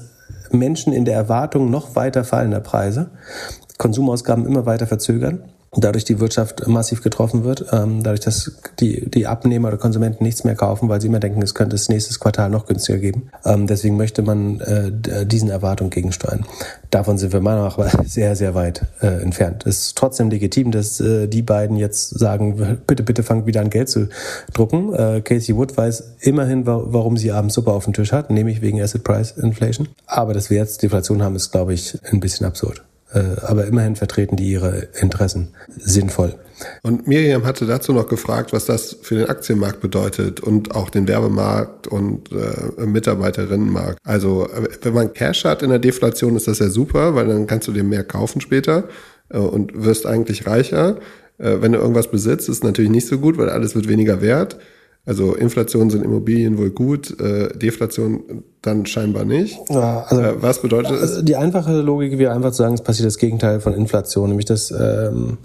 [0.51, 3.11] Menschen in der Erwartung noch weiter fallender Preise
[3.78, 5.42] Konsumausgaben immer weiter verzögern
[5.76, 10.44] dadurch die Wirtschaft massiv getroffen wird, ähm, dadurch, dass die, die Abnehmer oder Konsumenten nichts
[10.44, 13.30] mehr kaufen, weil sie immer denken, es könnte das nächste Quartal noch günstiger geben.
[13.44, 16.44] Ähm, deswegen möchte man äh, diesen Erwartungen gegensteuern.
[16.90, 19.66] Davon sind wir meiner Meinung nach sehr, sehr weit äh, entfernt.
[19.66, 23.70] Es ist trotzdem legitim, dass äh, die beiden jetzt sagen, bitte, bitte fangt wieder an
[23.70, 24.08] Geld zu
[24.52, 24.94] drucken.
[24.94, 28.62] Äh, Casey Wood weiß immerhin, wa warum sie abends Suppe auf dem Tisch hat, nämlich
[28.62, 29.88] wegen Asset Price Inflation.
[30.06, 32.82] Aber dass wir jetzt Deflation haben, ist, glaube ich, ein bisschen absurd.
[33.12, 36.34] Äh, aber immerhin vertreten die ihre Interessen sinnvoll.
[36.82, 41.06] Und Miriam hatte dazu noch gefragt, was das für den Aktienmarkt bedeutet und auch den
[41.06, 43.98] Werbemarkt und äh, Mitarbeiterinnenmarkt.
[44.04, 47.46] Also äh, wenn man Cash hat in der Deflation, ist das ja super, weil dann
[47.46, 48.84] kannst du dir mehr kaufen später
[49.28, 50.96] äh, und wirst eigentlich reicher.
[51.38, 54.56] Äh, wenn du irgendwas besitzt, ist natürlich nicht so gut, weil alles wird weniger wert.
[55.06, 59.56] Also Inflation sind Immobilien wohl gut, äh, Deflation dann scheinbar nicht.
[59.70, 61.00] Ja, also, äh, was bedeutet das?
[61.00, 64.46] Also die einfache Logik wäre einfach zu sagen, es passiert das Gegenteil von Inflation, nämlich
[64.46, 65.38] das, ähm,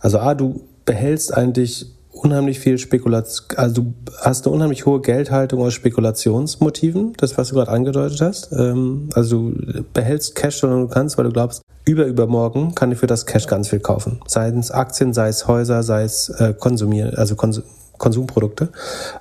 [0.00, 5.60] also A, du behältst eigentlich unheimlich viel Spekulation, also du hast eine unheimlich hohe Geldhaltung
[5.60, 8.50] aus Spekulationsmotiven, das was du gerade angedeutet hast.
[8.52, 12.98] Ähm, also du behältst Cash, sondern du kannst, weil du glaubst, über übermorgen kann ich
[12.98, 14.20] für das Cash ganz viel kaufen.
[14.26, 17.62] Sei es Aktien, sei es Häuser, sei es äh, konsumieren, also konsum
[17.98, 18.68] Konsumprodukte.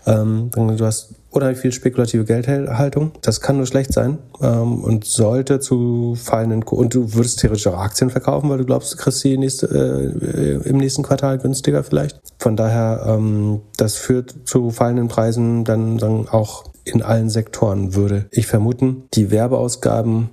[0.05, 3.11] Ähm, du hast unheimlich viel spekulative Geldhaltung.
[3.21, 7.77] Das kann nur schlecht sein ähm, und sollte zu fallenden und du würdest theoretisch auch
[7.77, 12.19] Aktien verkaufen, weil du glaubst, du kriegst die nächste, äh, im nächsten Quartal günstiger vielleicht.
[12.39, 18.25] Von daher, ähm, das führt zu fallenden Preisen dann sagen auch in allen Sektoren würde
[18.31, 19.03] ich vermuten.
[19.13, 20.29] Die Werbeausgaben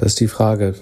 [0.00, 0.76] das ist die Frage.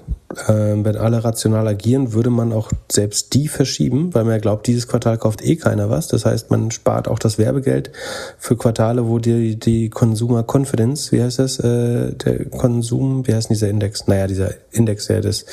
[0.46, 4.68] Ähm, wenn alle rational agieren, würde man auch selbst die verschieben, weil man ja glaubt,
[4.68, 6.07] dieses Quartal kauft eh keiner was.
[6.07, 7.90] Das heißt, man spart auch das Werbegeld
[8.38, 13.50] für Quartale, wo die, die Consumer Confidence, wie heißt das, äh, der Konsum, wie heißt
[13.50, 14.07] dieser Index?
[14.07, 15.46] Naja, dieser Index, der das,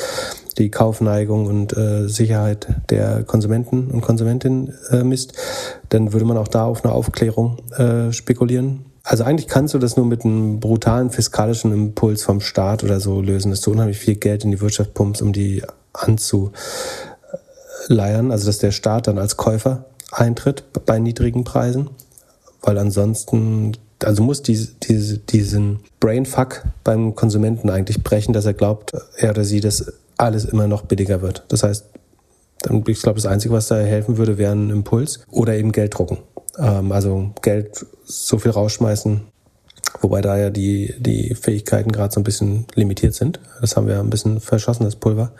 [0.60, 5.34] die Kaufneigung und äh, Sicherheit der Konsumenten und Konsumentinnen äh, misst,
[5.90, 9.98] dann würde man auch da auf eine Aufklärung äh, spekulieren also eigentlich kannst du das
[9.98, 14.16] nur mit einem brutalen fiskalischen Impuls vom Staat oder so lösen, dass du unheimlich viel
[14.16, 15.62] Geld in die Wirtschaft pumpst, um die
[15.94, 16.56] anzuleiern.
[18.32, 21.92] Also dass der Staat dann als Käufer eintritt bei niedrigen Preisen,
[22.64, 28.94] weil ansonsten, also muss diese, diese, diesen Brainfuck beim Konsumenten eigentlich brechen, dass er glaubt,
[29.18, 31.44] er oder sie, dass alles immer noch billiger wird.
[31.50, 31.86] Das heißt,
[32.88, 36.18] ich glaube, das Einzige, was da helfen würde, wäre ein Impuls oder eben Geld drucken.
[36.58, 39.22] Ähm, also Geld so viel rausschmeißen,
[40.02, 43.40] wobei da ja die, die Fähigkeiten gerade so ein bisschen limitiert sind.
[43.62, 45.32] Das haben wir ein bisschen verschossen, das Pulver.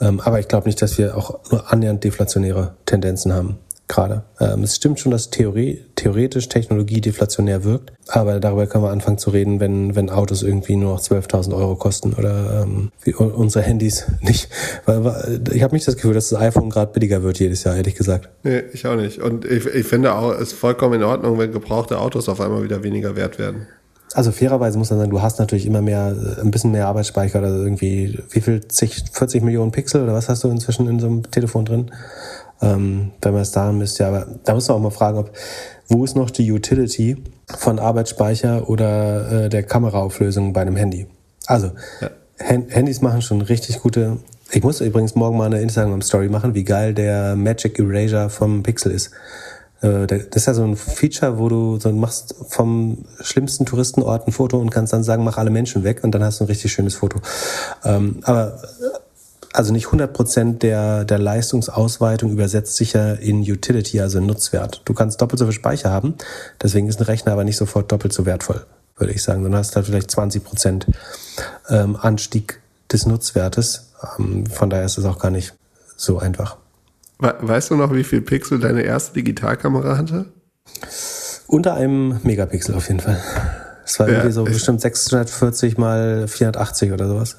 [0.00, 4.24] Ähm, aber ich glaube nicht, dass wir auch nur annähernd deflationäre Tendenzen haben gerade.
[4.40, 9.18] Ähm, es stimmt schon, dass Theorie, theoretisch Technologie deflationär wirkt, aber darüber können wir anfangen
[9.18, 13.64] zu reden, wenn, wenn Autos irgendwie nur noch 12.000 Euro kosten oder ähm, wie unsere
[13.64, 14.48] Handys nicht.
[14.86, 17.76] Weil, weil, ich habe nicht das Gefühl, dass das iPhone gerade billiger wird jedes Jahr,
[17.76, 18.28] ehrlich gesagt.
[18.42, 19.20] Nee, ich auch nicht.
[19.20, 22.62] Und ich, ich finde auch, es ist vollkommen in Ordnung, wenn gebrauchte Autos auf einmal
[22.62, 23.66] wieder weniger wert werden.
[24.14, 27.48] Also fairerweise muss man sagen, du hast natürlich immer mehr, ein bisschen mehr Arbeitsspeicher oder
[27.48, 31.64] irgendwie, wie viel, 40 Millionen Pixel oder was hast du inzwischen in so einem Telefon
[31.64, 31.90] drin?
[32.62, 33.98] Ähm, wenn man es da misst.
[33.98, 35.30] Ja, aber da muss man auch mal fragen, ob,
[35.88, 41.06] wo ist noch die Utility von Arbeitsspeicher oder äh, der Kameraauflösung bei einem Handy?
[41.46, 42.10] Also, ja.
[42.38, 44.18] Handys machen schon richtig gute.
[44.50, 48.92] Ich muss übrigens morgen mal eine Instagram-Story machen, wie geil der Magic Erasure vom Pixel
[48.92, 49.10] ist.
[49.80, 54.32] Äh, das ist ja so ein Feature, wo du so machst vom schlimmsten Touristenort ein
[54.32, 56.72] Foto und kannst dann sagen, mach alle Menschen weg und dann hast du ein richtig
[56.72, 57.20] schönes Foto.
[57.84, 58.58] Ähm, aber
[59.54, 64.82] also nicht 100% der, der Leistungsausweitung übersetzt sich ja in Utility, also in Nutzwert.
[64.84, 66.14] Du kannst doppelt so viel Speicher haben,
[66.60, 69.44] deswegen ist ein Rechner aber nicht sofort doppelt so wertvoll, würde ich sagen.
[69.44, 70.86] Dann hast du halt vielleicht 20%
[71.70, 73.92] ähm, Anstieg des Nutzwertes.
[74.18, 75.54] Ähm, von daher ist es auch gar nicht
[75.96, 76.56] so einfach.
[77.18, 80.26] Weißt du noch, wie viel Pixel deine erste Digitalkamera hatte?
[81.46, 83.22] Unter einem Megapixel auf jeden Fall.
[83.86, 87.36] Es war irgendwie ja, so bestimmt 640 mal 480 oder sowas.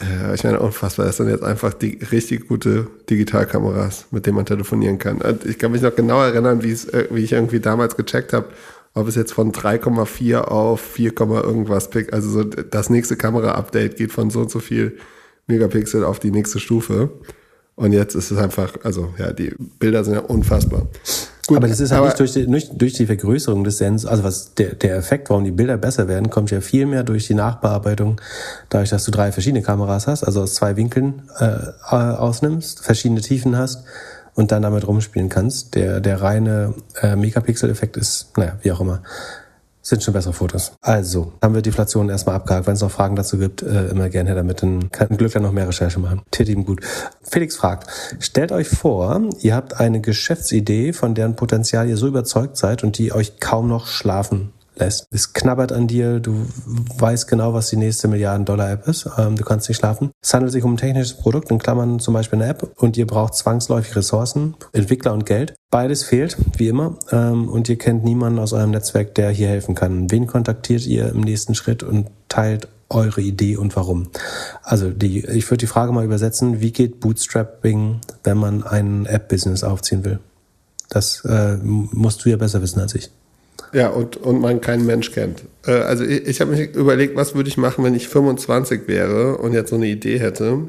[0.00, 1.06] Ja, ich meine, unfassbar.
[1.06, 5.20] Das sind jetzt einfach die richtig gute Digitalkameras, mit denen man telefonieren kann.
[5.44, 8.48] Ich kann mich noch genau erinnern, wie, es, äh, wie ich irgendwie damals gecheckt habe,
[8.94, 12.12] ob es jetzt von 3,4 auf 4, irgendwas pickt.
[12.12, 14.98] Also so das nächste Kamera-Update geht von so und so viel
[15.46, 17.10] Megapixel auf die nächste Stufe.
[17.74, 20.88] Und jetzt ist es einfach, also ja, die Bilder sind ja unfassbar.
[21.48, 24.22] Gut, aber das ist halt nicht durch die, nicht durch die Vergrößerung des Sens, also
[24.22, 27.32] was der, der Effekt, warum die Bilder besser werden, kommt ja viel mehr durch die
[27.32, 28.20] Nachbearbeitung,
[28.68, 31.56] dadurch, dass du drei verschiedene Kameras hast, also aus zwei Winkeln äh,
[31.90, 33.84] ausnimmst, verschiedene Tiefen hast
[34.34, 35.74] und dann damit rumspielen kannst.
[35.74, 39.00] Der, der reine äh, Megapixel-Effekt ist, naja, wie auch immer
[39.88, 40.72] sind schon bessere Fotos.
[40.82, 42.66] Also, haben wir Deflation erstmal abgehakt.
[42.66, 44.62] Wenn es noch Fragen dazu gibt, äh, immer gerne her damit.
[44.62, 46.22] Dann kann Glück dann noch mehr Recherche machen.
[46.30, 46.80] Tät ihm gut.
[47.22, 47.88] Felix fragt,
[48.20, 52.98] stellt euch vor, ihr habt eine Geschäftsidee, von deren Potenzial ihr so überzeugt seid und
[52.98, 55.06] die euch kaum noch schlafen lässt.
[55.10, 56.46] Es knabbert an dir, du
[56.98, 60.10] weißt genau, was die nächste Milliarden-Dollar-App ist, ähm, du kannst nicht schlafen.
[60.22, 63.06] Es handelt sich um ein technisches Produkt, in Klammern zum Beispiel eine App, und ihr
[63.06, 65.54] braucht zwangsläufig Ressourcen, Entwickler und Geld.
[65.70, 69.74] Beides fehlt, wie immer, ähm, und ihr kennt niemanden aus eurem Netzwerk, der hier helfen
[69.74, 70.10] kann.
[70.10, 74.08] Wen kontaktiert ihr im nächsten Schritt und teilt eure Idee und warum?
[74.62, 79.62] Also die, ich würde die Frage mal übersetzen, wie geht Bootstrapping, wenn man ein App-Business
[79.62, 80.20] aufziehen will?
[80.88, 83.10] Das äh, musst du ja besser wissen als ich.
[83.72, 85.44] Ja, und, und man keinen Mensch kennt.
[85.66, 89.38] Äh, also ich, ich habe mich überlegt, was würde ich machen, wenn ich 25 wäre
[89.38, 90.68] und jetzt so eine Idee hätte,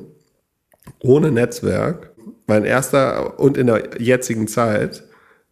[0.99, 2.11] ohne Netzwerk.
[2.47, 5.03] Mein erster, und in der jetzigen Zeit,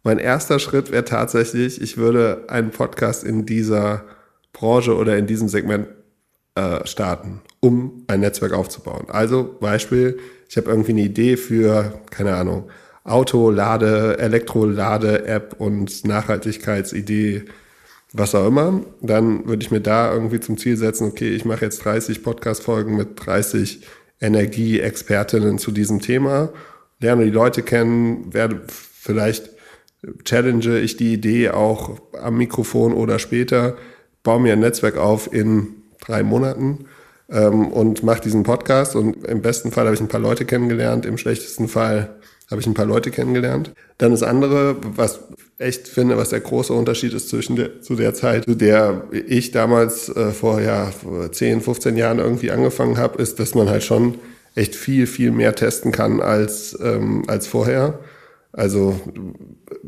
[0.02, 4.04] mein erster Schritt wäre tatsächlich, ich würde einen Podcast in dieser
[4.52, 5.88] Branche oder in diesem Segment
[6.54, 9.06] äh, starten, um ein Netzwerk aufzubauen.
[9.08, 12.68] Also Beispiel, ich habe irgendwie eine Idee für, keine Ahnung,
[13.08, 17.44] Autolade, Elektrolade-App und Nachhaltigkeitsidee,
[18.12, 21.64] was auch immer, dann würde ich mir da irgendwie zum Ziel setzen, okay, ich mache
[21.64, 23.80] jetzt 30 Podcast-Folgen mit 30
[24.20, 26.50] Energieexpertinnen zu diesem Thema,
[27.00, 29.50] lerne die Leute kennen, werde vielleicht
[30.24, 33.76] challenge ich die Idee auch am Mikrofon oder später,
[34.22, 36.86] baue mir ein Netzwerk auf in drei Monaten
[37.30, 38.96] ähm, und mache diesen Podcast.
[38.96, 42.16] Und im besten Fall habe ich ein paar Leute kennengelernt, im schlechtesten Fall
[42.50, 43.72] habe ich ein paar Leute kennengelernt.
[43.98, 45.20] Dann das andere, was
[45.58, 49.50] echt finde, was der große Unterschied ist zwischen der, zu der Zeit, zu der ich
[49.50, 50.90] damals äh, vor ja,
[51.30, 54.14] 10, 15 Jahren irgendwie angefangen habe, ist, dass man halt schon
[54.54, 57.98] echt viel, viel mehr testen kann als, ähm, als vorher.
[58.52, 58.98] Also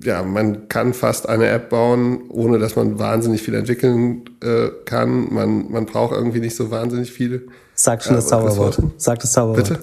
[0.03, 5.33] ja, man kann fast eine App bauen, ohne dass man wahnsinnig viel entwickeln äh, kann.
[5.33, 7.49] Man, man braucht irgendwie nicht so wahnsinnig viel.
[7.75, 8.83] Sag schon das Zauberwort.
[8.99, 9.69] Sag das Zauberwort.
[9.69, 9.81] Bitte?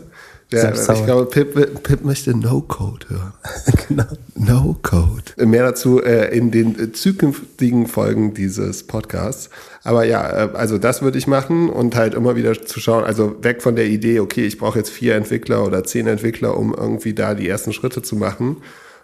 [0.49, 3.33] Ja, ich glaube, Pip, Pip möchte No-Code hören.
[3.87, 4.05] genau.
[4.35, 5.45] No-Code.
[5.45, 9.49] Mehr dazu äh, in den zukünftigen Folgen dieses Podcasts.
[9.83, 13.43] Aber ja, äh, also das würde ich machen und halt immer wieder zu schauen, also
[13.43, 17.13] weg von der Idee, okay, ich brauche jetzt vier Entwickler oder zehn Entwickler, um irgendwie
[17.13, 18.57] da die ersten Schritte zu machen.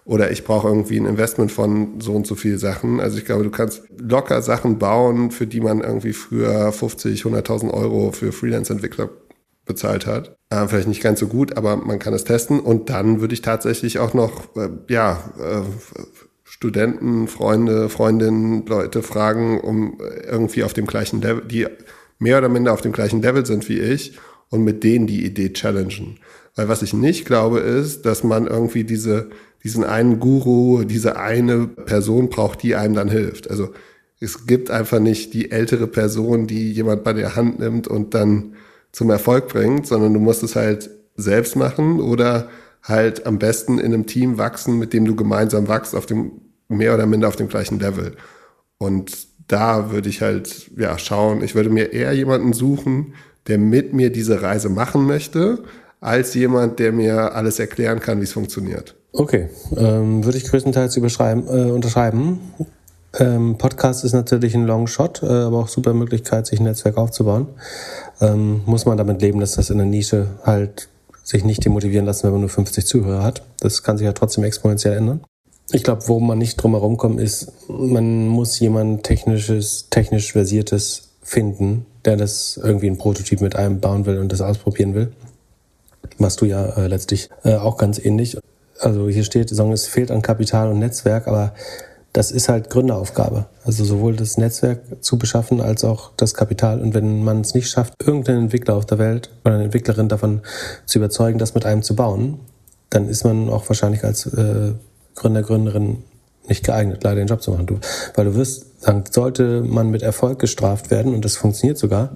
[0.06, 3.00] Oder ich brauche irgendwie ein Investment von so und so viel Sachen.
[3.00, 7.72] Also ich glaube, du kannst locker Sachen bauen, für die man irgendwie früher 50, 100.000
[7.72, 9.10] Euro für Freelance-Entwickler
[9.66, 10.38] bezahlt hat.
[10.50, 12.60] Äh, vielleicht nicht ganz so gut, aber man kann es testen.
[12.60, 15.62] Und dann würde ich tatsächlich auch noch, äh, ja, äh,
[16.44, 19.98] Studenten, Freunde, Freundinnen, Leute fragen, um
[20.30, 21.66] irgendwie auf dem gleichen Level, die
[22.20, 24.18] mehr oder minder auf dem gleichen Level sind wie ich
[24.50, 26.20] und mit denen die Idee challengen.
[26.56, 29.32] Weil was ich nicht glaube, ist, dass man irgendwie diese,
[29.64, 33.50] diesen einen Guru, diese eine Person braucht, die einem dann hilft.
[33.50, 33.74] Also
[34.20, 38.54] es gibt einfach nicht die ältere Person, die jemand bei der Hand nimmt und dann
[38.94, 42.48] zum Erfolg bringt, sondern du musst es halt selbst machen oder
[42.82, 46.94] halt am besten in einem Team wachsen, mit dem du gemeinsam wachst, auf dem mehr
[46.94, 48.16] oder minder auf dem gleichen Level.
[48.78, 53.14] Und da würde ich halt ja schauen, ich würde mir eher jemanden suchen,
[53.48, 55.64] der mit mir diese Reise machen möchte,
[56.00, 58.96] als jemand, der mir alles erklären kann, wie es funktioniert.
[59.14, 62.40] Okay, ähm, würde ich größtenteils überschreiben, äh, unterschreiben.
[63.20, 66.98] Ähm, Podcast ist natürlich ein Long Shot, äh, aber auch super Möglichkeit, sich ein Netzwerk
[66.98, 67.48] aufzubauen.
[68.22, 70.90] Ähm, muss man damit leben, dass das in der Nische halt
[71.24, 73.44] sich nicht demotivieren lassen, wenn man nur 50 Zuhörer hat.
[73.60, 75.24] Das kann sich ja trotzdem exponentiell ändern.
[75.72, 81.10] Ich glaube, wo man nicht drum herum kommt, ist, man muss jemand technisches, technisch versiertes
[81.22, 85.14] finden, der das irgendwie ein Prototyp mit einem bauen will und das ausprobieren will.
[86.18, 88.38] Machst du ja äh, letztlich äh, auch ganz ähnlich.
[88.80, 91.54] Also hier steht, es fehlt an Kapital und Netzwerk, aber
[92.14, 93.48] das ist halt Gründeraufgabe.
[93.66, 96.80] Also sowohl das Netzwerk zu beschaffen als auch das Kapital.
[96.80, 100.42] Und wenn man es nicht schafft, irgendeinen Entwickler auf der Welt oder eine Entwicklerin davon
[100.86, 102.40] zu überzeugen, das mit einem zu bauen,
[102.92, 104.74] dann ist man auch wahrscheinlich als äh,
[105.16, 106.04] Gründer, Gründerin
[106.48, 107.66] nicht geeignet, leider den Job zu machen.
[107.66, 107.80] Du,
[108.16, 112.12] weil du wirst sagen, sollte man mit Erfolg gestraft werden, und das funktioniert sogar,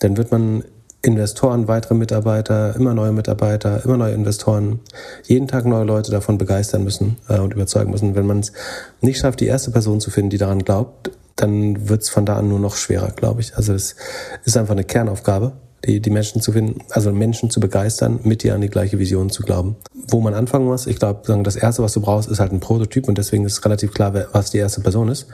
[0.00, 0.64] dann wird man
[1.04, 4.78] Investoren, weitere Mitarbeiter, immer neue Mitarbeiter, immer neue Investoren,
[5.24, 8.14] jeden Tag neue Leute davon begeistern müssen äh, und überzeugen müssen.
[8.14, 8.52] Wenn man es
[9.00, 12.36] nicht schafft, die erste Person zu finden, die daran glaubt, dann wird es von da
[12.36, 13.56] an nur noch schwerer, glaube ich.
[13.56, 13.96] Also es
[14.44, 15.52] ist einfach eine Kernaufgabe,
[15.84, 19.30] die, die Menschen zu finden, also Menschen zu begeistern, mit dir an die gleiche Vision
[19.30, 19.74] zu glauben.
[20.08, 23.08] Wo man anfangen muss, ich glaube, das erste, was du brauchst, ist halt ein Prototyp
[23.08, 25.26] und deswegen ist relativ klar, was die erste Person ist.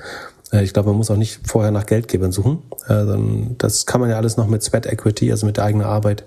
[0.52, 2.62] Äh, ich glaube, man muss auch nicht vorher nach Geldgebern suchen.
[2.88, 3.04] Äh,
[3.58, 6.24] das kann man ja alles noch mit Sweat Equity, also mit der eigenen Arbeit,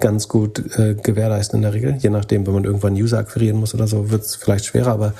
[0.00, 1.96] ganz gut äh, gewährleisten in der Regel.
[1.98, 4.92] Je nachdem, wenn man irgendwann User akquirieren muss oder so, wird es vielleicht schwerer.
[4.92, 5.14] Aber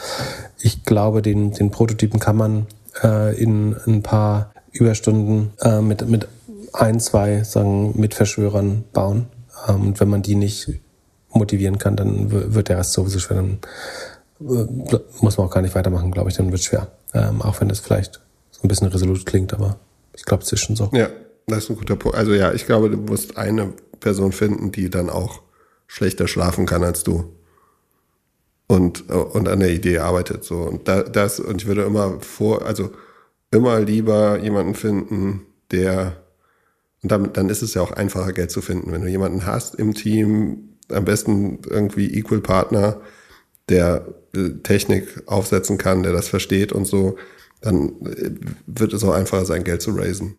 [0.60, 2.66] ich glaube, den, den Prototypen kann man
[3.36, 5.50] in ein paar Überstunden
[5.82, 6.28] mit, mit
[6.74, 9.26] ein, zwei sagen, Mitverschwörern bauen.
[9.68, 10.70] Ähm, und wenn man die nicht
[11.32, 13.36] motivieren kann, dann wird der Rest sowieso schwer.
[13.36, 13.58] Dann
[15.20, 16.36] muss man auch gar nicht weitermachen, glaube ich.
[16.36, 16.88] Dann wird es schwer.
[17.14, 18.20] Ähm, auch wenn das vielleicht
[18.64, 19.78] ein bisschen resolut klingt, aber
[20.14, 20.90] ich glaube, es ist schon so.
[20.92, 21.08] Ja,
[21.46, 22.16] das ist ein guter Punkt.
[22.16, 25.42] Also ja, ich glaube, du musst eine Person finden, die dann auch
[25.86, 27.32] schlechter schlafen kann als du
[28.66, 30.44] und, und an der Idee arbeitet.
[30.44, 30.56] So.
[30.56, 32.90] Und da, das, und ich würde immer vor, also
[33.50, 36.16] immer lieber jemanden finden, der,
[37.02, 38.90] und damit, dann ist es ja auch einfacher, Geld zu finden.
[38.92, 43.00] Wenn du jemanden hast im Team, am besten irgendwie Equal Partner,
[43.68, 47.16] der äh, Technik aufsetzen kann, der das versteht und so,
[47.60, 48.30] dann äh,
[48.66, 50.38] wird es auch einfacher sein, Geld zu raisen.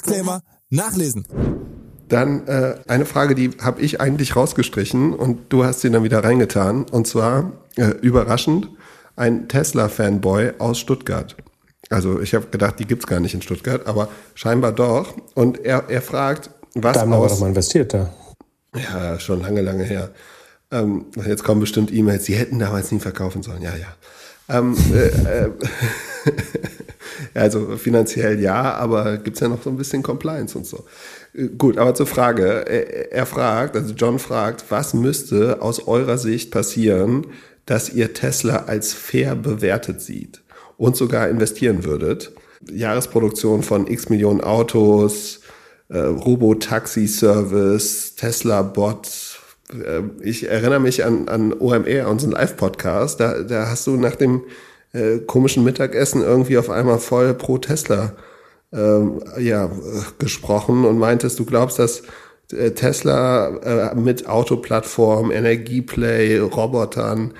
[0.01, 1.25] Disclaimer nachlesen.
[2.07, 6.23] Dann äh, eine Frage, die habe ich eigentlich rausgestrichen und du hast sie dann wieder
[6.23, 6.83] reingetan.
[6.83, 8.69] Und zwar, äh, überraschend,
[9.15, 11.37] ein Tesla-Fanboy aus Stuttgart.
[11.89, 15.15] Also ich habe gedacht, die gibt's gar nicht in Stuttgart, aber scheinbar doch.
[15.35, 17.21] Und er, er fragt, was Daimler aus...
[17.21, 18.13] war doch mal investiert da.
[18.75, 20.11] Ja, schon lange, lange her.
[20.71, 23.61] Ähm, jetzt kommen bestimmt E-Mails, sie hätten damals nie verkaufen sollen.
[23.61, 23.87] Ja, ja.
[24.51, 25.51] Ähm, äh, äh,
[27.33, 30.83] also finanziell ja, aber gibt's ja noch so ein bisschen Compliance und so.
[31.33, 32.65] Äh, gut, aber zur Frage.
[32.67, 37.27] Er, er fragt, also John fragt, was müsste aus eurer Sicht passieren,
[37.65, 40.41] dass ihr Tesla als fair bewertet sieht
[40.77, 42.33] und sogar investieren würdet?
[42.69, 45.39] Jahresproduktion von x Millionen Autos,
[45.89, 49.30] äh, Robo-Taxi-Service, Tesla-Bot, äh,
[50.21, 54.43] ich erinnere mich an, an OMR, unseren Live-Podcast, da, da hast du nach dem
[54.93, 58.13] äh, komischen Mittagessen irgendwie auf einmal voll pro Tesla
[58.73, 59.69] ähm, ja,
[60.19, 62.03] gesprochen und meintest, du glaubst, dass
[62.51, 67.33] äh, Tesla äh, mit Autoplattform, Energieplay, Robotern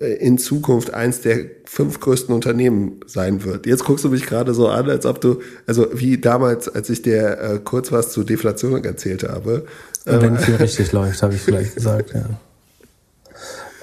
[0.00, 3.66] äh, in Zukunft eins der fünf größten Unternehmen sein wird.
[3.66, 7.02] Jetzt guckst du mich gerade so an, als ob du, also wie damals, als ich
[7.02, 9.64] dir äh, kurz was zu Deflation erzählt habe.
[10.04, 12.24] Wenn viel richtig läuft, habe ich vielleicht gesagt, ja.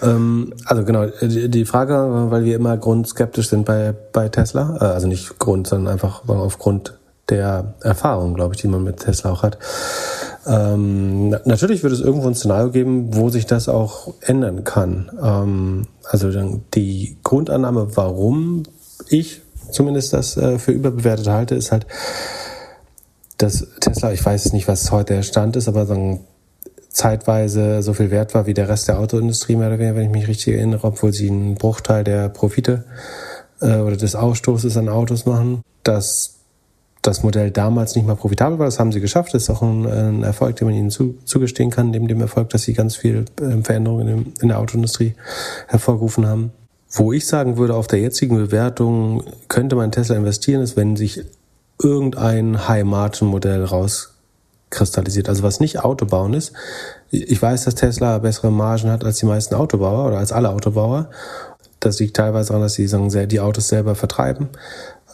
[0.02, 5.08] Ähm, also genau, die Frage, weil wir immer grundskeptisch sind bei, bei Tesla, äh, also
[5.08, 6.98] nicht Grund, sondern einfach aufgrund
[7.30, 9.58] der Erfahrung, glaube ich, die man mit Tesla auch hat.
[10.48, 15.12] Ähm, natürlich wird es irgendwo ein Szenario geben, wo sich das auch ändern kann.
[15.22, 16.32] Ähm, also
[16.74, 18.64] die Grundannahme, warum
[19.10, 19.42] ich
[19.72, 21.86] zumindest das äh, für überbewertet halte, ist halt,
[23.40, 26.20] dass Tesla, ich weiß nicht, was heute der Stand ist, aber sagen,
[26.90, 30.12] zeitweise so viel wert war wie der Rest der Autoindustrie, mehr oder weniger, wenn ich
[30.12, 32.84] mich richtig erinnere, obwohl sie einen Bruchteil der Profite
[33.62, 36.36] äh, oder des Ausstoßes an Autos machen, dass
[37.02, 38.66] das Modell damals nicht mal profitabel war.
[38.66, 39.34] Das haben sie geschafft.
[39.34, 42.50] Das ist auch ein, ein Erfolg, den man ihnen zu, zugestehen kann, neben dem Erfolg,
[42.50, 45.16] dass sie ganz viel äh, Veränderungen in, in der Autoindustrie
[45.68, 46.52] hervorgerufen haben.
[46.92, 51.24] Wo ich sagen würde, auf der jetzigen Bewertung könnte man Tesla investieren, ist, wenn sich
[51.82, 55.30] irgendein High-Margin-Modell rauskristallisiert.
[55.30, 56.54] Also was nicht Autobauen ist.
[57.10, 61.10] Ich weiß, dass Tesla bessere Margen hat als die meisten Autobauer oder als alle Autobauer.
[61.80, 64.50] Das liegt teilweise daran, dass sie sagen, die Autos selber vertreiben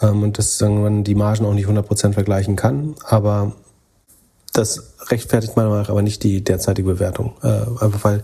[0.02, 2.96] ähm, und dass man die Margen auch nicht 100% vergleichen kann.
[3.04, 3.54] Aber
[4.54, 7.36] das rechtfertigt meiner Meinung nach aber nicht die derzeitige Bewertung.
[7.44, 8.24] Äh, einfach weil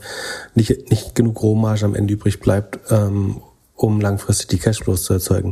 [0.55, 3.41] nicht, nicht genug Rohmarge am Ende übrig bleibt, ähm,
[3.75, 5.51] um langfristig die Cashflows zu erzeugen.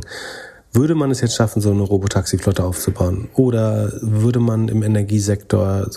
[0.72, 3.28] Würde man es jetzt schaffen, so eine Robotaxi-Flotte aufzubauen?
[3.34, 5.88] Oder würde man im Energiesektor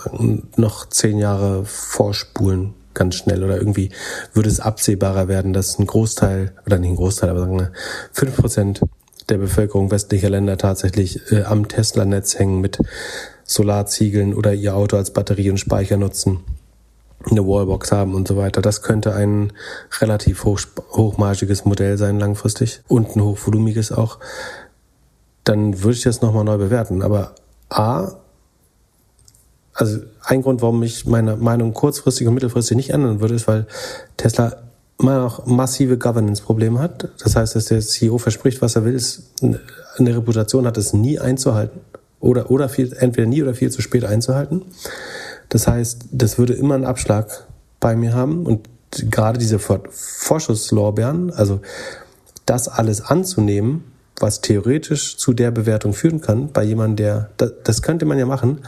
[0.56, 3.44] noch zehn Jahre vorspulen, ganz schnell?
[3.44, 3.92] Oder irgendwie
[4.34, 7.72] würde es absehbarer werden, dass ein Großteil, oder nicht ein Großteil, aber sagen wir,
[8.12, 8.82] fünf Prozent
[9.30, 12.80] der Bevölkerung westlicher Länder tatsächlich äh, am Tesla-Netz hängen mit
[13.44, 16.40] Solarziegeln oder ihr Auto als Batterie und Speicher nutzen,
[17.30, 18.62] eine Wallbox haben und so weiter.
[18.62, 19.54] Das könnte ein
[20.00, 20.60] relativ hoch,
[20.92, 24.20] hochmargiges Modell sein langfristig und ein hochvolumiges auch.
[25.44, 27.02] Dann würde ich das nochmal neu bewerten.
[27.02, 27.36] Aber
[27.70, 28.12] A,
[29.74, 33.68] also ein Grund, warum ich meine Meinung kurzfristig und mittelfristig nicht ändern würde, ist, weil
[34.18, 34.56] Tesla
[34.98, 37.10] man auch massive Governance-Probleme hat.
[37.20, 41.20] Das heißt, dass der CEO verspricht, was er will, ist eine Reputation hat, es nie
[41.20, 41.82] einzuhalten.
[42.20, 44.62] Oder, oder viel, entweder nie oder viel zu spät einzuhalten.
[45.50, 47.46] Das heißt, das würde immer einen Abschlag
[47.80, 48.46] bei mir haben.
[48.46, 48.70] Und
[49.12, 51.60] gerade diese Vorschusslorbeeren, also
[52.46, 53.84] das alles anzunehmen,
[54.20, 56.96] was theoretisch zu der Bewertung führen kann, bei jemandem,
[57.38, 58.60] der, das könnte man ja machen,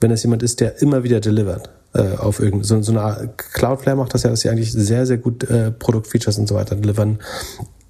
[0.00, 3.96] wenn es jemand ist, der immer wieder delivert äh, auf irgendeine, so, so eine Cloudflare
[3.96, 7.18] macht das ja, dass sie eigentlich sehr, sehr gut äh, Produktfeatures und so weiter delivern,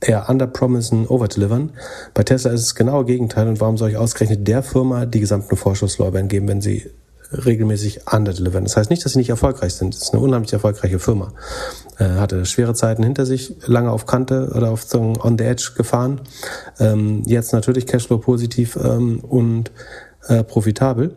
[0.01, 1.71] eher underpromisen, overdelivern.
[2.15, 5.57] Bei Tesla ist es genau Gegenteil und warum soll ich ausgerechnet der Firma die gesamten
[5.57, 6.91] Vorschusslorbeeren geben, wenn sie
[7.33, 8.65] regelmäßig underdelivern.
[8.65, 9.95] Das heißt nicht, dass sie nicht erfolgreich sind.
[9.95, 11.33] Es ist eine unheimlich erfolgreiche Firma.
[11.99, 15.73] Äh, hatte schwere Zeiten hinter sich, lange auf Kante oder auf so on the edge
[15.77, 16.21] gefahren.
[16.79, 19.71] Ähm, jetzt natürlich Cashflow positiv ähm, und
[20.29, 21.15] äh, profitabel.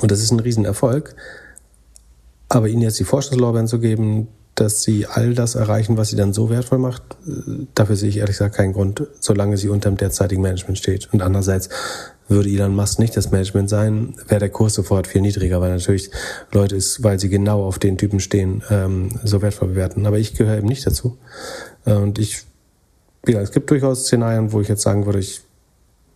[0.00, 1.14] Und das ist ein Riesenerfolg.
[2.48, 6.32] Aber ihnen jetzt die Vorschusslorbeeren zu geben, dass sie all das erreichen, was sie dann
[6.32, 9.96] so wertvoll macht, äh, dafür sehe ich ehrlich gesagt keinen Grund, solange sie unter dem
[9.96, 11.08] derzeitigen Management steht.
[11.12, 11.68] Und andererseits
[12.28, 16.10] würde Elon Musk nicht das Management sein, wäre der Kurs sofort viel niedriger, weil natürlich
[16.52, 20.06] Leute ist, weil sie genau auf den Typen stehen, ähm, so wertvoll bewerten.
[20.06, 21.18] Aber ich gehöre eben nicht dazu.
[21.84, 22.42] Äh, und ich,
[23.26, 25.42] ja, es gibt durchaus Szenarien, wo ich jetzt sagen würde, ich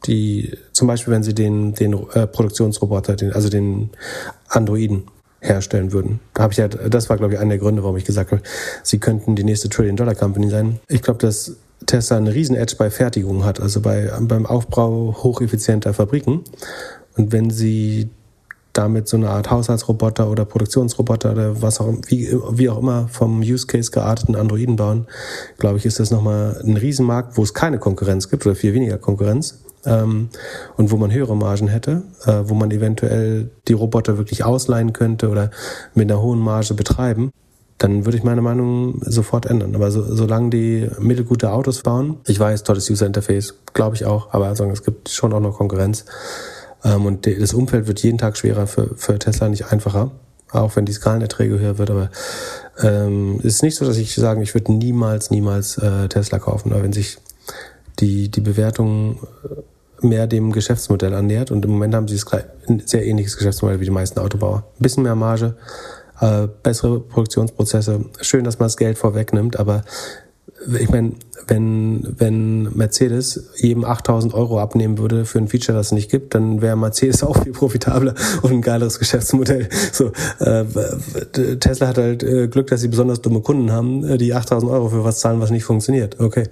[0.06, 3.90] die, zum Beispiel, wenn sie den, den äh, Produktionsroboter, den, also den
[4.48, 5.04] Androiden
[5.40, 6.20] herstellen würden.
[6.34, 8.42] Da habe ich ja, das war glaube ich einer der Gründe, warum ich gesagt habe,
[8.82, 10.78] sie könnten die nächste Trillion Dollar Company sein.
[10.88, 11.56] Ich glaube, dass
[11.93, 16.40] Tesla eine riesen Edge bei Fertigung hat, also bei, beim Aufbau hocheffizienter Fabriken.
[17.18, 18.09] Und wenn sie
[18.72, 23.40] damit so eine Art Haushaltsroboter oder Produktionsroboter oder was auch, wie, wie auch immer vom
[23.40, 25.07] Use Case gearteten Androiden bauen,
[25.59, 28.97] glaube ich, ist das nochmal ein Riesenmarkt, wo es keine Konkurrenz gibt oder viel weniger
[28.97, 30.30] Konkurrenz ähm,
[30.78, 35.28] und wo man höhere Margen hätte, äh, wo man eventuell die Roboter wirklich ausleihen könnte
[35.28, 35.51] oder
[35.95, 37.32] mit einer hohen Marge betreiben,
[37.82, 39.74] dann würde ich meine Meinung sofort ändern.
[39.74, 44.32] Aber so, solange die mittelgute Autos bauen, ich weiß, tolles User Interface, glaube ich auch,
[44.32, 46.04] aber also, es gibt schon auch noch Konkurrenz.
[46.84, 50.10] Ähm, und die, das Umfeld wird jeden Tag schwerer für, für Tesla, nicht einfacher
[50.54, 52.10] auch wenn die Skalenerträge höher wird, aber
[52.82, 56.74] ähm, ist nicht so, dass ich sagen, ich würde niemals, niemals äh, Tesla kaufen.
[56.74, 57.16] Aber wenn sich
[58.00, 59.18] die, die Bewertung
[60.02, 61.50] mehr dem Geschäftsmodell annähert.
[61.50, 62.20] Und im Moment haben sie
[62.68, 64.64] ein sehr ähnliches Geschäftsmodell wie die meisten Autobauer.
[64.78, 65.54] Ein bisschen mehr Marge,
[66.22, 68.04] äh, bessere Produktionsprozesse.
[68.20, 69.84] Schön, dass man das Geld vorwegnimmt, aber
[70.78, 71.14] ich meine,
[71.46, 76.34] wenn, wenn Mercedes jedem 8000 Euro abnehmen würde für ein Feature, das es nicht gibt,
[76.34, 79.68] dann wäre Mercedes auch viel profitabler und ein geileres Geschäftsmodell.
[79.92, 80.64] So, äh,
[81.58, 84.88] Tesla hat halt äh, Glück, dass sie besonders dumme Kunden haben, äh, die 8000 Euro
[84.88, 86.20] für was zahlen, was nicht funktioniert.
[86.20, 86.44] Okay.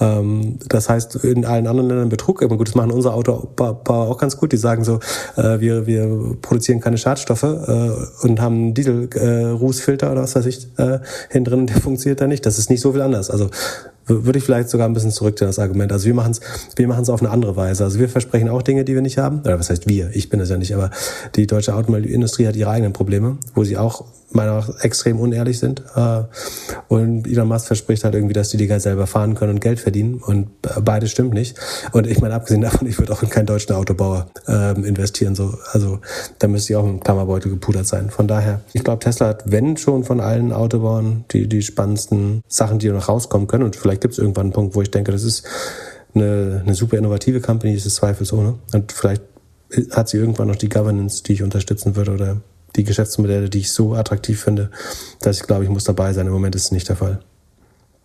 [0.00, 2.42] Ähm, das heißt, in allen anderen Ländern Betrug.
[2.42, 4.52] Aber gut, das machen unsere Autobauer auch ganz gut.
[4.52, 5.00] Die sagen so,
[5.36, 7.90] äh, wir, wir produzieren keine Schadstoffe äh,
[8.22, 10.98] und haben Diesel-Rußfilter äh, oder was weiß ich äh,
[11.30, 12.44] hinten drin, der funktioniert da nicht.
[12.46, 13.30] Das ist nicht so viel anders.
[13.30, 13.50] Also
[14.06, 15.92] würde ich vielleicht sogar ein bisschen zurückziehen, das Argument.
[15.92, 16.40] Also wir machen es
[16.76, 17.84] wir machen's auf eine andere Weise.
[17.84, 19.40] Also wir versprechen auch Dinge, die wir nicht haben.
[19.40, 20.10] Oder was heißt wir?
[20.14, 20.90] Ich bin es ja nicht, aber
[21.36, 25.58] die deutsche Automobilindustrie hat ihre eigenen Probleme, wo sie auch meiner Meinung nach extrem unehrlich
[25.58, 25.82] sind.
[25.94, 26.22] Äh,
[26.88, 30.14] und Elon Musk verspricht halt irgendwie, dass die Dinger selber fahren können und Geld verdienen.
[30.14, 30.48] Und
[30.84, 31.58] beides stimmt nicht.
[31.92, 35.34] Und ich meine, abgesehen davon, ich würde auch in keinen deutschen Autobauer ähm, investieren.
[35.34, 35.98] So, also
[36.38, 38.10] da müsste ich auch im Klammerbeutel gepudert sein.
[38.10, 42.78] Von daher, ich glaube, Tesla hat, wenn schon von allen Autobauern, die, die spannendsten Sachen,
[42.78, 43.64] die noch rauskommen können.
[43.64, 45.46] Und vielleicht gibt es irgendwann einen Punkt, wo ich denke, das ist
[46.14, 48.58] eine, eine super innovative Company, ist es zweifelsohne.
[48.72, 49.22] Und vielleicht
[49.90, 52.40] hat sie irgendwann noch die Governance, die ich unterstützen würde oder
[52.76, 54.70] die Geschäftsmodelle, die ich so attraktiv finde,
[55.20, 56.26] dass ich glaube, ich muss dabei sein.
[56.26, 57.20] Im Moment ist es nicht der Fall.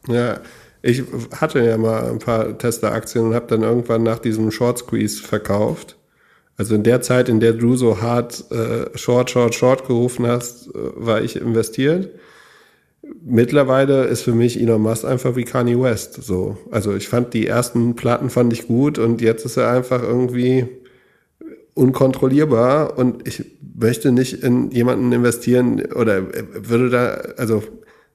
[0.08, 0.40] Ja,
[0.82, 1.04] ich
[1.36, 5.98] hatte ja mal ein paar Tesla-Aktien und habe dann irgendwann nach diesem Short Squeeze verkauft.
[6.58, 10.68] Also in der Zeit, in der du so hart äh, Short, Short, Short gerufen hast,
[10.68, 12.10] äh, war ich investiert.
[13.30, 16.14] Mittlerweile ist für mich Elon Musk einfach wie Kanye West.
[16.24, 20.02] So, also ich fand die ersten Platten fand ich gut und jetzt ist er einfach
[20.02, 20.68] irgendwie
[21.74, 23.44] unkontrollierbar und ich
[23.76, 26.24] möchte nicht in jemanden investieren oder
[26.54, 27.08] würde da,
[27.38, 27.64] also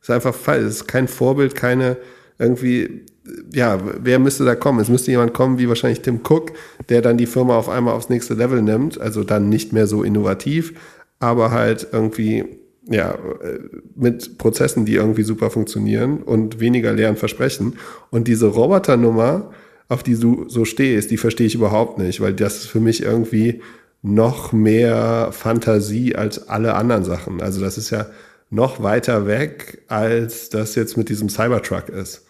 [0.00, 1.98] ist einfach falsch, es ist kein Vorbild, keine
[2.38, 3.04] irgendwie,
[3.52, 4.80] ja, wer müsste da kommen?
[4.80, 6.52] Es müsste jemand kommen wie wahrscheinlich Tim Cook,
[6.88, 10.02] der dann die Firma auf einmal aufs nächste Level nimmt, also dann nicht mehr so
[10.02, 10.72] innovativ,
[11.20, 13.18] aber halt irgendwie, ja,
[13.94, 17.76] mit Prozessen, die irgendwie super funktionieren und weniger leeren Versprechen.
[18.10, 19.52] Und diese Roboternummer,
[19.88, 23.02] auf die du so stehst, die verstehe ich überhaupt nicht, weil das ist für mich
[23.02, 23.62] irgendwie
[24.02, 27.40] noch mehr Fantasie als alle anderen Sachen.
[27.40, 28.06] Also das ist ja
[28.50, 32.26] noch weiter weg, als das jetzt mit diesem Cybertruck ist.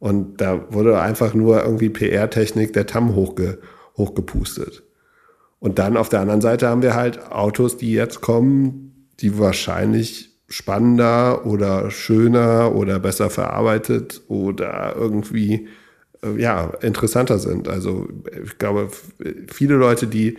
[0.00, 3.58] Und da wurde einfach nur irgendwie PR-Technik der TAM hochge
[3.96, 4.82] hochgepustet.
[5.60, 8.93] Und dann auf der anderen Seite haben wir halt Autos, die jetzt kommen,
[9.24, 15.68] die wahrscheinlich spannender oder schöner oder besser verarbeitet oder irgendwie
[16.22, 17.66] äh, ja, interessanter sind.
[17.66, 18.06] Also
[18.44, 18.90] ich glaube,
[19.50, 20.36] viele Leute, die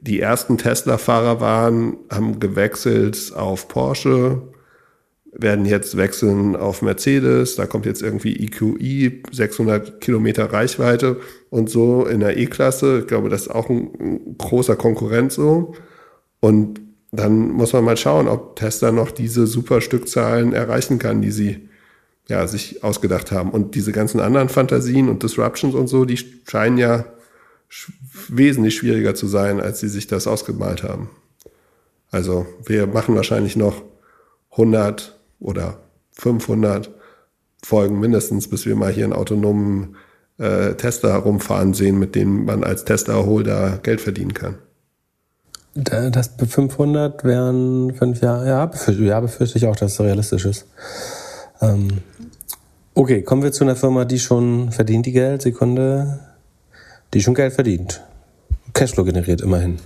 [0.00, 4.42] die ersten Tesla-Fahrer waren, haben gewechselt auf Porsche,
[5.32, 7.56] werden jetzt wechseln auf Mercedes.
[7.56, 11.18] Da kommt jetzt irgendwie EQI, 600 Kilometer Reichweite
[11.50, 13.00] und so in der E-Klasse.
[13.00, 15.74] Ich glaube, das ist auch ein, ein großer Konkurrent so.
[16.40, 16.81] Und
[17.12, 21.68] dann muss man mal schauen, ob Tesla noch diese super Stückzahlen erreichen kann, die sie
[22.26, 23.50] ja, sich ausgedacht haben.
[23.50, 27.04] Und diese ganzen anderen Fantasien und Disruptions und so, die scheinen ja
[27.68, 27.92] sch
[28.28, 31.10] wesentlich schwieriger zu sein, als sie sich das ausgemalt haben.
[32.10, 33.82] Also wir machen wahrscheinlich noch
[34.52, 35.80] 100 oder
[36.12, 36.90] 500
[37.64, 39.96] Folgen mindestens, bis wir mal hier einen autonomen
[40.38, 44.58] äh, Tester herumfahren sehen, mit dem man als Tester-Holder Geld verdienen kann.
[45.74, 50.66] Das 500 wären fünf Jahre, ja, befürchte, ja, befürchte ich auch, dass es realistisch ist.
[51.62, 52.02] Ähm,
[52.94, 56.20] okay, kommen wir zu einer Firma, die schon verdient die Geld, Sekunde,
[57.14, 58.02] die schon Geld verdient.
[58.74, 59.78] Cashflow generiert immerhin.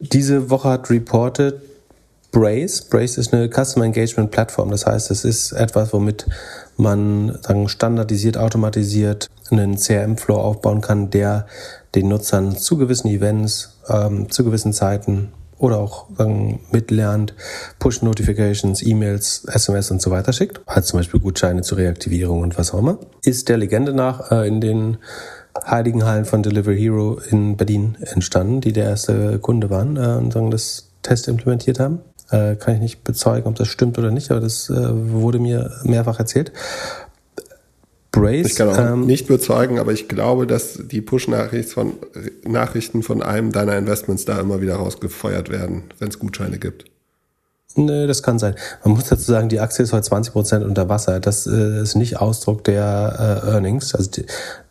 [0.00, 1.60] Diese Woche hat reported
[2.30, 2.82] Brace.
[2.82, 4.70] Brace ist eine Customer Engagement Plattform.
[4.70, 6.26] Das heißt, es ist etwas, womit
[6.76, 11.46] man sagen, standardisiert, automatisiert einen CRM-Flow aufbauen kann, der
[11.98, 17.34] den Nutzern zu gewissen Events, ähm, zu gewissen Zeiten oder auch sagen, mitlernt,
[17.80, 22.72] Push-Notifications, E-Mails, SMS und so weiter schickt, hat zum Beispiel Gutscheine zur Reaktivierung und was
[22.72, 24.98] auch immer, ist der Legende nach äh, in den
[25.66, 30.32] Heiligen Hallen von Delivery Hero in Berlin entstanden, die der erste Kunde waren äh, und
[30.32, 32.00] sagen, das Test implementiert haben.
[32.30, 35.72] Äh, kann ich nicht bezeugen, ob das stimmt oder nicht, aber das äh, wurde mir
[35.82, 36.52] mehrfach erzählt.
[38.10, 38.46] Brace.
[38.46, 41.92] Ich kann auch ähm, nicht bezeugen, aber ich glaube, dass die Push-Nachrichten von,
[42.46, 46.86] Nachrichten von einem deiner Investments da immer wieder rausgefeuert werden, wenn es Gutscheine gibt.
[47.76, 48.54] Nö, das kann sein.
[48.82, 51.20] Man muss dazu sagen, die Aktie ist heute 20 Prozent unter Wasser.
[51.20, 53.94] Das äh, ist nicht Ausdruck der äh, Earnings.
[53.94, 54.24] Also die,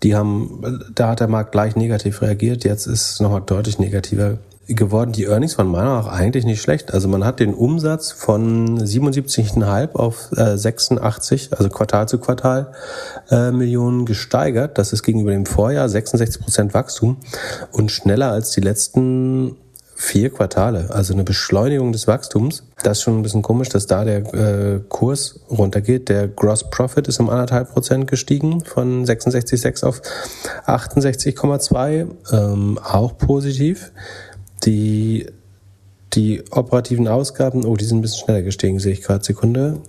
[0.03, 2.63] die haben, da hat der Markt gleich negativ reagiert.
[2.63, 5.11] Jetzt ist es nochmal deutlich negativer geworden.
[5.11, 6.93] Die Earnings waren meiner nach eigentlich nicht schlecht.
[6.93, 12.73] Also man hat den Umsatz von 77,5 auf äh, 86, also Quartal zu Quartal,
[13.29, 14.77] äh, Millionen gesteigert.
[14.77, 17.17] Das ist gegenüber dem Vorjahr 66 Prozent Wachstum
[17.71, 19.55] und schneller als die letzten
[19.99, 22.63] vier Quartale, also eine Beschleunigung des Wachstums.
[22.83, 26.07] Das ist schon ein bisschen komisch, dass da der äh, Kurs runtergeht.
[26.07, 30.01] Der Gross Profit ist um anderthalb Prozent gestiegen von 66,6 auf
[30.67, 33.91] 68,2, ähm, auch positiv.
[34.65, 35.27] Die
[36.13, 39.23] die operativen Ausgaben, oh, die sind ein bisschen schneller gestiegen, sehe ich gerade.
[39.23, 39.81] Sekunde.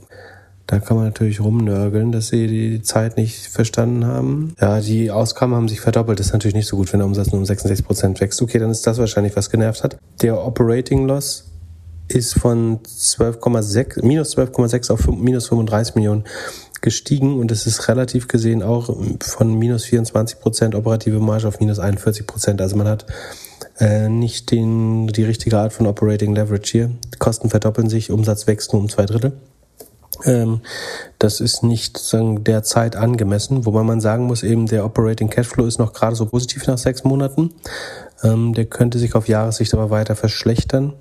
[0.66, 4.54] Da kann man natürlich rumnörgeln, dass sie die Zeit nicht verstanden haben.
[4.60, 6.18] Ja, die Ausgaben haben sich verdoppelt.
[6.18, 8.42] Das ist natürlich nicht so gut, wenn der Umsatz nur um 66 Prozent wächst.
[8.42, 9.96] Okay, dann ist das wahrscheinlich, was genervt hat.
[10.20, 11.50] Der Operating Loss
[12.08, 16.24] ist von 12,6, minus 12,6 auf minus 35 Millionen
[16.82, 21.78] gestiegen und es ist relativ gesehen auch von minus 24 Prozent operative Marge auf minus
[21.78, 22.60] 41 Prozent.
[22.60, 23.06] Also man hat
[23.78, 26.90] äh, nicht den, die richtige Art von Operating Leverage hier.
[27.14, 29.32] Die Kosten verdoppeln sich, Umsatz wächst nur um zwei Drittel.
[30.24, 30.60] Ähm,
[31.18, 35.66] das ist nicht sagen, der Zeit angemessen, wobei man sagen muss, eben der Operating Cashflow
[35.66, 37.54] ist noch gerade so positiv nach sechs Monaten.
[38.22, 40.94] Ähm, der könnte sich auf Jahressicht aber weiter verschlechtern.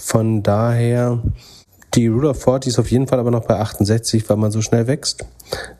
[0.00, 1.22] Von daher,
[1.94, 4.62] die Rule of 40 ist auf jeden Fall aber noch bei 68, weil man so
[4.62, 5.24] schnell wächst.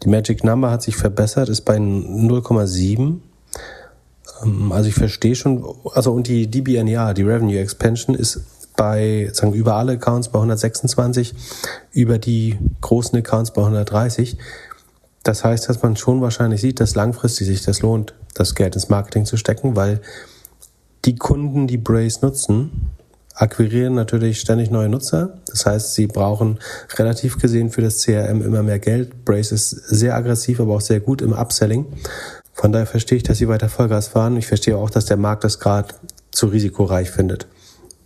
[0.03, 3.19] Die Magic Number hat sich verbessert, ist bei 0,7.
[4.43, 5.65] Ähm, also ich verstehe schon,
[5.95, 8.41] also und die DBNER, die Revenue Expansion, ist
[8.77, 11.35] bei, sagen über alle Accounts bei 126,
[11.93, 14.39] über die großen Accounts bei 130.
[15.23, 18.89] Das heißt, dass man schon wahrscheinlich sieht, dass langfristig sich das lohnt, das Geld ins
[18.89, 20.01] Marketing zu stecken, weil
[21.05, 22.91] die Kunden, die Brace nutzen,
[23.35, 25.39] akquirieren natürlich ständig neue Nutzer.
[25.47, 26.59] Das heißt, sie brauchen
[26.97, 29.25] relativ gesehen für das CRM immer mehr Geld.
[29.25, 31.87] Brace ist sehr aggressiv, aber auch sehr gut im Upselling.
[32.53, 34.37] Von daher verstehe ich, dass sie weiter Vollgas fahren.
[34.37, 35.95] Ich verstehe auch, dass der Markt das gerade
[36.31, 37.47] zu risikoreich findet.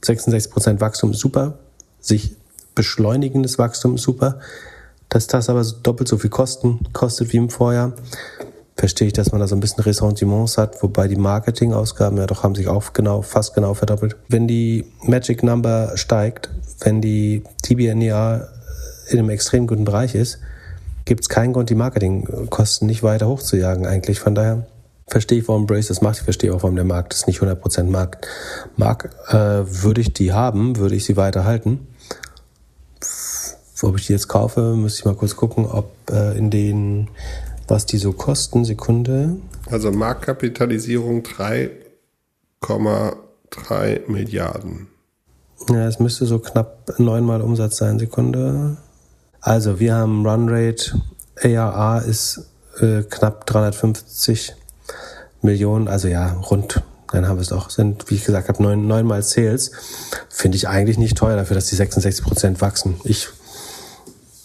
[0.04, 1.58] 66% Wachstum ist super,
[2.00, 2.36] sich
[2.74, 4.38] beschleunigendes Wachstum super.
[5.08, 7.92] Dass das aber doppelt so viel Kosten kostet wie im Vorjahr,
[8.76, 12.42] verstehe ich, dass man da so ein bisschen Ressentiments hat, wobei die Marketingausgaben ja doch
[12.42, 14.16] haben sich auch genau, fast genau verdoppelt.
[14.28, 18.48] Wenn die Magic Number steigt, wenn die TBNEA
[19.08, 20.40] in einem extrem guten Bereich ist,
[21.06, 24.20] gibt es keinen Grund, die Marketingkosten nicht weiter hochzujagen eigentlich.
[24.20, 24.66] Von daher
[25.06, 26.18] verstehe ich, warum Brace das macht.
[26.18, 28.26] Ich verstehe auch, warum der Markt das nicht 100% Markt
[28.76, 29.08] mag.
[29.28, 31.86] Äh, würde ich die haben, würde ich sie weiterhalten.
[33.82, 37.08] Ob ich die jetzt kaufe, müsste ich mal kurz gucken, ob äh, in den,
[37.68, 38.64] was die so kosten.
[38.64, 39.36] Sekunde.
[39.70, 44.88] Also Marktkapitalisierung 3,3 Milliarden.
[45.70, 47.98] Ja, es müsste so knapp neunmal Umsatz sein.
[47.98, 48.78] Sekunde.
[49.46, 51.00] Also wir haben Runrate,
[51.40, 52.48] ARR ist
[52.80, 54.56] äh, knapp 350
[55.40, 56.82] Millionen, also ja, rund,
[57.12, 59.70] dann haben wir es doch, sind, wie ich gesagt habe, neun, neunmal Sales.
[60.28, 62.96] Finde ich eigentlich nicht teuer dafür, dass die 66 Prozent wachsen.
[63.04, 63.28] Ich,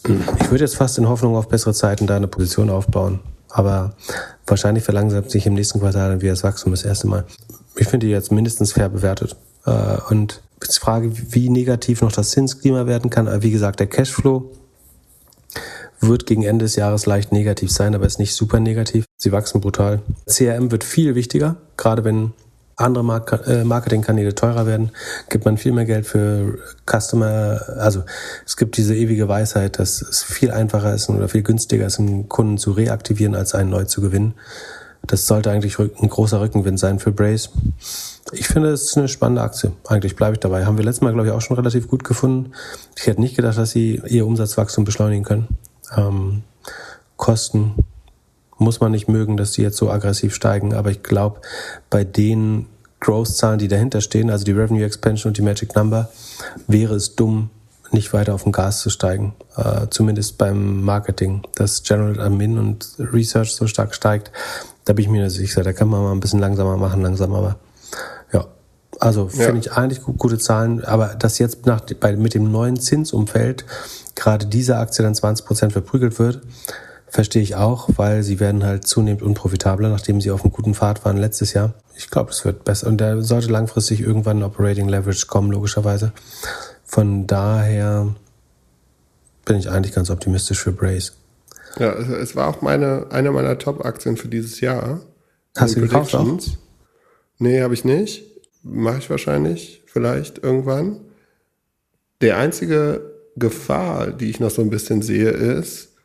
[0.05, 3.21] ich würde jetzt fast in Hoffnung auf bessere Zeiten da eine Position aufbauen.
[3.49, 3.95] Aber
[4.45, 7.25] wahrscheinlich verlangsamt sich im nächsten Quartal dann wieder das Wachstum das erste Mal.
[7.75, 9.35] Ich finde die jetzt mindestens fair bewertet.
[9.65, 13.41] Äh, und die Frage, wie negativ noch das Zinsklima werden kann.
[13.41, 14.51] Wie gesagt, der Cashflow
[15.99, 19.05] wird gegen Ende des Jahres leicht negativ sein, aber ist nicht super negativ.
[19.17, 20.01] Sie wachsen brutal.
[20.25, 22.33] CRM wird viel wichtiger, gerade wenn
[22.81, 24.91] andere äh, Marketingkanäle teurer werden,
[25.29, 27.61] gibt man viel mehr Geld für Customer.
[27.77, 28.03] Also
[28.45, 32.27] es gibt diese ewige Weisheit, dass es viel einfacher ist oder viel günstiger ist, einen
[32.27, 34.33] Kunden zu reaktivieren, als einen neu zu gewinnen.
[35.05, 37.49] Das sollte eigentlich ein großer Rückenwind sein für Brace.
[38.33, 39.73] Ich finde, es ist eine spannende Aktie.
[39.87, 40.65] Eigentlich bleibe ich dabei.
[40.65, 42.53] Haben wir letztes Mal, glaube ich, auch schon relativ gut gefunden.
[42.95, 45.47] Ich hätte nicht gedacht, dass sie ihr Umsatzwachstum beschleunigen können.
[45.95, 46.43] Ähm,
[47.17, 47.75] Kosten
[48.57, 51.41] muss man nicht mögen, dass die jetzt so aggressiv steigen, aber ich glaube,
[51.89, 52.67] bei den
[52.99, 56.09] Growth-Zahlen, die dahinter stehen, also die Revenue Expansion und die Magic Number,
[56.67, 57.49] wäre es dumm,
[57.91, 59.33] nicht weiter auf dem Gas zu steigen.
[59.57, 61.41] Äh, zumindest beim Marketing.
[61.55, 64.31] Dass General Admin und Research so stark steigt,
[64.85, 65.63] da bin ich mir sicher.
[65.63, 67.57] Da kann man mal ein bisschen langsamer machen, langsam, aber
[68.31, 68.47] ja.
[68.99, 69.57] Also finde ja.
[69.57, 73.65] ich eigentlich gute Zahlen, aber dass jetzt nach, bei, mit dem neuen Zinsumfeld
[74.15, 76.41] gerade diese Aktie dann 20 Prozent verprügelt wird,
[77.07, 81.03] verstehe ich auch, weil sie werden halt zunehmend unprofitabler, nachdem sie auf einem guten Pfad
[81.03, 81.73] waren letztes Jahr.
[81.95, 82.87] Ich glaube, es wird besser.
[82.87, 86.13] Und da sollte langfristig irgendwann ein Operating Leverage kommen, logischerweise.
[86.85, 88.15] Von daher
[89.45, 91.13] bin ich eigentlich ganz optimistisch für Brace.
[91.79, 95.01] Ja, es war auch meine, eine meiner Top-Aktien für dieses Jahr.
[95.57, 96.37] Hast du gekauft auch?
[97.41, 98.23] Nee, habe ich nicht.
[98.61, 101.01] Mache ich wahrscheinlich, vielleicht irgendwann.
[102.21, 103.01] Der einzige
[103.35, 105.95] Gefahr, die ich noch so ein bisschen sehe, ist,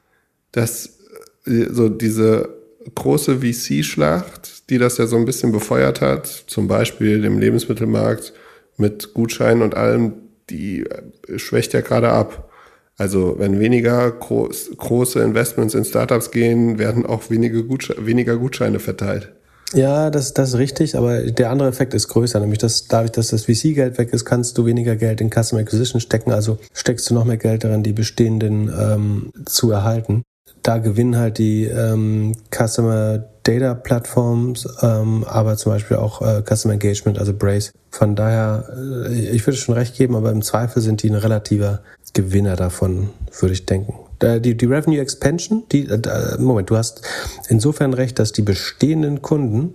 [0.52, 0.98] dass
[1.44, 2.48] äh, so diese
[2.94, 8.32] große VC-Schlacht, die das ja so ein bisschen befeuert hat, zum Beispiel dem Lebensmittelmarkt
[8.78, 10.14] mit Gutscheinen und allem,
[10.48, 12.50] die äh, schwächt ja gerade ab.
[12.96, 18.78] Also wenn weniger groß, große Investments in Startups gehen, werden auch wenige Gutsche weniger Gutscheine
[18.78, 19.34] verteilt.
[19.76, 23.28] Ja, das, das ist richtig, aber der andere Effekt ist größer, nämlich dass dadurch, dass
[23.28, 27.14] das VC-Geld weg ist, kannst du weniger Geld in Customer Acquisition stecken, also steckst du
[27.14, 30.22] noch mehr Geld darin, die bestehenden ähm, zu erhalten.
[30.62, 36.72] Da gewinnen halt die ähm, Customer Data Plattforms, ähm, aber zum Beispiel auch äh, Customer
[36.72, 37.72] Engagement, also Brace.
[37.90, 38.70] Von daher,
[39.06, 41.82] äh, ich würde schon recht geben, aber im Zweifel sind die ein relativer
[42.14, 44.05] Gewinner davon, würde ich denken.
[44.22, 47.02] Die, die Revenue Expansion, die, äh, Moment, du hast
[47.48, 49.74] insofern recht, dass die bestehenden Kunden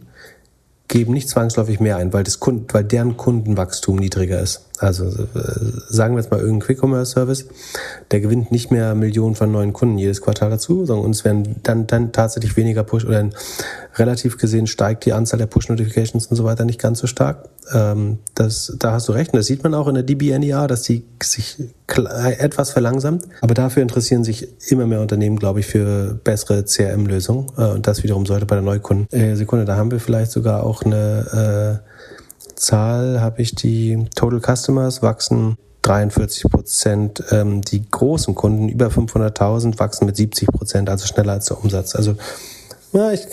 [0.92, 4.68] geben nicht zwangsläufig mehr ein, weil, das Kunden, weil deren Kundenwachstum niedriger ist.
[4.78, 5.24] Also äh,
[5.88, 7.48] sagen wir jetzt mal irgendein Quick-Commerce-Service,
[8.12, 11.88] der gewinnt nicht mehr Millionen von neuen Kunden jedes Quartal dazu, sondern uns werden dann,
[11.88, 13.30] dann tatsächlich weniger Push oder
[13.96, 17.48] relativ gesehen steigt die Anzahl der Push-Notifications und so weiter nicht ganz so stark.
[17.74, 19.32] Ähm, das, da hast du recht.
[19.32, 21.58] Und das sieht man auch in der DBNEA, dass die sich
[21.98, 23.26] etwas verlangsamt.
[23.42, 27.48] Aber dafür interessieren sich immer mehr Unternehmen, glaube ich, für bessere CRM-Lösungen.
[27.58, 29.08] Äh, und das wiederum sollte bei der Neukunden.
[29.12, 31.92] Äh, Sekunde, da haben wir vielleicht sogar auch eine äh,
[32.56, 37.24] Zahl habe ich die Total Customers wachsen 43 Prozent.
[37.32, 41.96] Ähm, die großen Kunden über 500.000 wachsen mit 70 Prozent, also schneller als der Umsatz.
[41.96, 42.16] Also
[42.94, 43.26] ja, ich,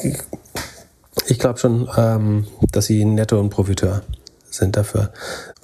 [1.27, 4.03] ich glaube schon, ähm, dass sie Netto und Profiteur
[4.51, 5.11] sind dafür.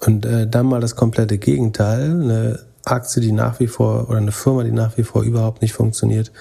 [0.04, 4.32] Und äh, dann mal das komplette Gegenteil, eine Aktie, die nach wie vor oder eine
[4.32, 6.32] Firma, die nach wie vor überhaupt nicht funktioniert,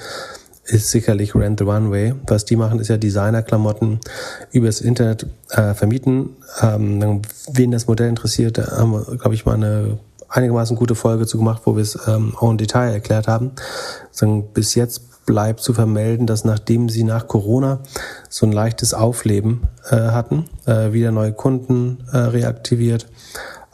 [0.66, 2.14] ist sicherlich Rent the Runway.
[2.28, 4.00] Was die machen, ist ja Designerklamotten
[4.52, 6.38] übers Internet äh, vermieten.
[6.62, 7.22] Ähm,
[7.52, 9.98] wen das Modell interessiert, da haben wir, glaube ich, mal eine
[10.30, 13.52] einigermaßen gute Folge zu gemacht, wo wir es ähm, auch im Detail erklärt haben.
[14.10, 17.80] Also, bis jetzt bleibt zu vermelden, dass nachdem sie nach Corona
[18.30, 23.08] so ein leichtes Aufleben äh, hatten, äh, wieder neue Kunden äh, reaktiviert,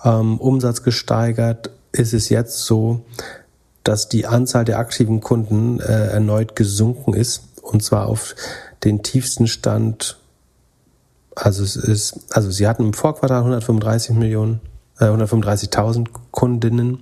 [0.04, 3.02] ähm, Umsatz gesteigert, ist es jetzt so,
[3.84, 8.36] dass die Anzahl der aktiven Kunden äh, erneut gesunken ist und zwar auf
[8.84, 10.18] den tiefsten Stand.
[11.36, 14.62] Also es ist, also sie hatten im Vorquartal 135 Millionen,
[15.00, 17.00] äh, 135.000 Kundinnen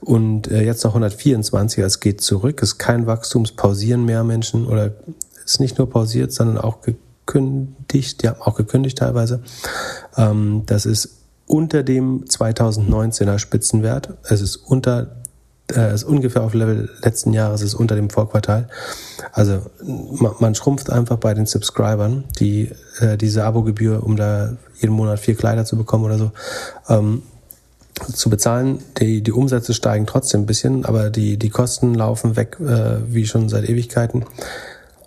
[0.00, 1.82] und äh, jetzt noch 124.
[1.84, 4.92] Es geht zurück, es ist kein Wachstumspausieren mehr Menschen oder
[5.44, 8.26] ist nicht nur pausiert, sondern auch gekündigt.
[8.26, 9.42] Haben auch gekündigt teilweise.
[10.16, 11.19] Ähm, das ist
[11.50, 14.14] unter dem 2019er Spitzenwert.
[14.22, 15.16] Es ist unter
[15.72, 18.68] äh, ist ungefähr auf Level letzten Jahres, ist unter dem Vorquartal.
[19.32, 22.70] Also man, man schrumpft einfach bei den Subscribern, die
[23.00, 26.30] äh, diese Abogebühr, um da jeden Monat vier Kleider zu bekommen oder so,
[26.88, 27.22] ähm,
[28.12, 28.78] zu bezahlen.
[28.98, 33.26] Die, die Umsätze steigen trotzdem ein bisschen, aber die, die Kosten laufen weg, äh, wie
[33.26, 34.24] schon seit Ewigkeiten.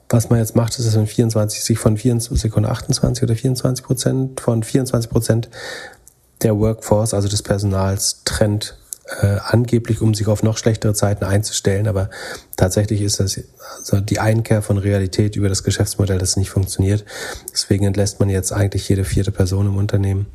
[0.09, 3.83] Was man jetzt macht, ist, dass man 24, sich von 24 Sekunden 28 oder 24
[3.83, 5.49] Prozent, von 24 Prozent
[6.43, 8.77] der Workforce, also des Personals, trennt
[9.21, 12.09] äh, angeblich, um sich auf noch schlechtere Zeiten einzustellen, aber
[12.55, 13.39] tatsächlich ist das
[13.77, 17.03] also die Einkehr von Realität über das Geschäftsmodell, das nicht funktioniert.
[17.51, 20.27] Deswegen entlässt man jetzt eigentlich jede vierte Person im Unternehmen.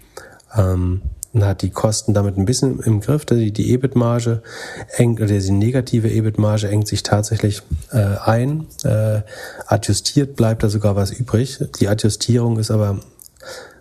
[0.54, 1.02] Ähm,
[1.32, 3.26] und hat die Kosten damit ein bisschen im Griff.
[3.26, 4.42] Die, die EBIT-Marge
[4.96, 8.66] engt, oder die negative EBIT-Marge engt sich tatsächlich äh, ein.
[8.84, 9.22] Äh,
[9.66, 11.58] adjustiert bleibt da sogar was übrig.
[11.80, 13.00] Die Adjustierung ist aber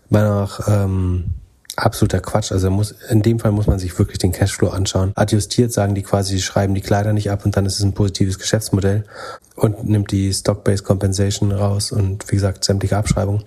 [0.09, 1.35] meiner nach ähm,
[1.77, 2.51] absoluter Quatsch.
[2.51, 5.11] Also muss, in dem Fall muss man sich wirklich den Cashflow anschauen.
[5.15, 7.93] Adjustiert sagen die quasi, sie schreiben die Kleider nicht ab und dann ist es ein
[7.93, 9.05] positives Geschäftsmodell
[9.55, 13.43] und nimmt die Stock-Based Compensation raus und wie gesagt sämtliche Abschreibungen.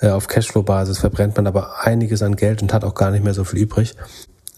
[0.00, 3.34] Äh, auf Cashflow-Basis verbrennt man aber einiges an Geld und hat auch gar nicht mehr
[3.34, 3.94] so viel übrig.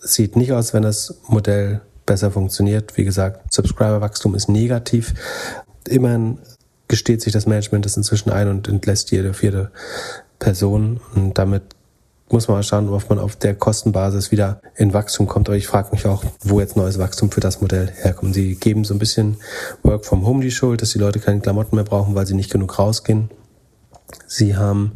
[0.01, 2.97] Sieht nicht aus, wenn das Modell besser funktioniert.
[2.97, 5.15] Wie gesagt, Subscriber-Wachstum ist negativ.
[5.89, 6.39] Immerhin
[6.87, 9.71] gesteht sich das Management das inzwischen ein und entlässt jede vierte
[10.39, 11.63] Person und damit
[12.31, 15.49] muss man mal schauen, ob man auf der Kostenbasis wieder in Wachstum kommt.
[15.49, 18.35] Aber ich frage mich auch, wo jetzt neues Wachstum für das Modell herkommt.
[18.35, 19.39] Sie geben so ein bisschen
[19.83, 22.51] Work from Home die Schuld, dass die Leute keine Klamotten mehr brauchen, weil sie nicht
[22.51, 23.31] genug rausgehen.
[24.27, 24.93] Sie haben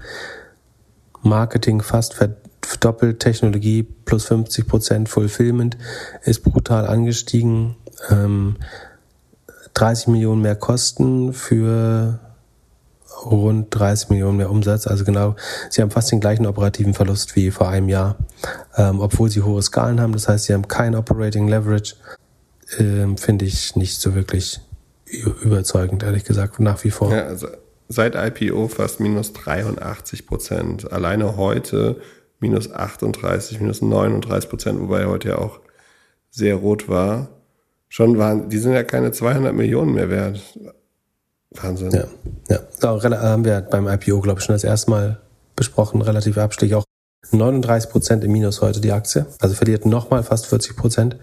[1.22, 5.76] Marketing fast verdoppelt, Technologie plus 50 Prozent, Fulfillment
[6.24, 7.76] ist brutal angestiegen.
[8.09, 12.18] 30 ähm, Millionen mehr Kosten für
[13.25, 14.87] rund 30 Millionen mehr Umsatz.
[14.87, 15.37] Also genau,
[15.70, 18.16] sie haben fast den gleichen operativen Verlust wie vor einem Jahr,
[18.77, 20.12] ähm, obwohl sie hohe Skalen haben.
[20.12, 21.95] Das heißt, sie haben kein Operating Leverage.
[22.79, 24.61] Ähm, Finde ich nicht so wirklich
[25.43, 27.14] überzeugend, ehrlich gesagt, nach wie vor.
[27.14, 27.49] Ja, also
[27.89, 30.91] seit IPO fast minus 83 Prozent.
[30.93, 32.01] Alleine heute
[32.41, 35.61] minus 38, minus 39 Prozent, wobei heute ja auch
[36.31, 37.29] sehr rot war.
[37.89, 40.41] Schon waren, die sind ja keine 200 Millionen mehr wert.
[41.61, 41.91] Wahnsinn.
[41.91, 42.05] Ja,
[42.49, 42.61] ja.
[42.81, 45.21] Da haben wir beim IPO, glaube ich, schon das erste Mal
[45.57, 46.85] besprochen, relativ Abstich auch
[47.31, 49.27] 39 Prozent im Minus heute die Aktie.
[49.41, 51.17] Also verliert nochmal fast 40 Prozent.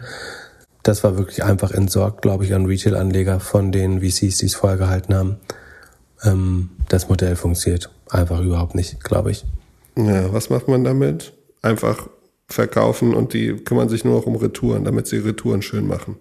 [0.83, 4.77] Das war wirklich einfach entsorgt, glaube ich, an Retail-Anleger von den VCs, die es vorher
[4.77, 5.37] gehalten haben.
[6.23, 9.45] Ähm, das Modell funktioniert einfach überhaupt nicht, glaube ich.
[9.97, 11.33] Ja, was macht man damit?
[11.61, 12.07] Einfach
[12.47, 16.17] verkaufen und die kümmern sich nur noch um Retouren, damit sie Retouren schön machen.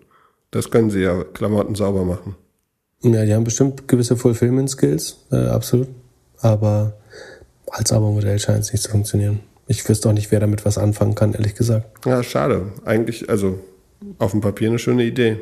[0.50, 2.36] Das können sie ja, Klamotten sauber machen.
[3.02, 5.88] Ja, die haben bestimmt gewisse Fulfillment-Skills, äh, absolut.
[6.40, 6.94] Aber
[7.70, 9.40] als Abo-Modell scheint es nicht zu funktionieren.
[9.66, 12.06] Ich wüsste auch nicht, wer damit was anfangen kann, ehrlich gesagt.
[12.06, 12.72] Ja, schade.
[12.84, 13.58] Eigentlich, also
[14.18, 15.38] auf dem Papier eine schöne Idee.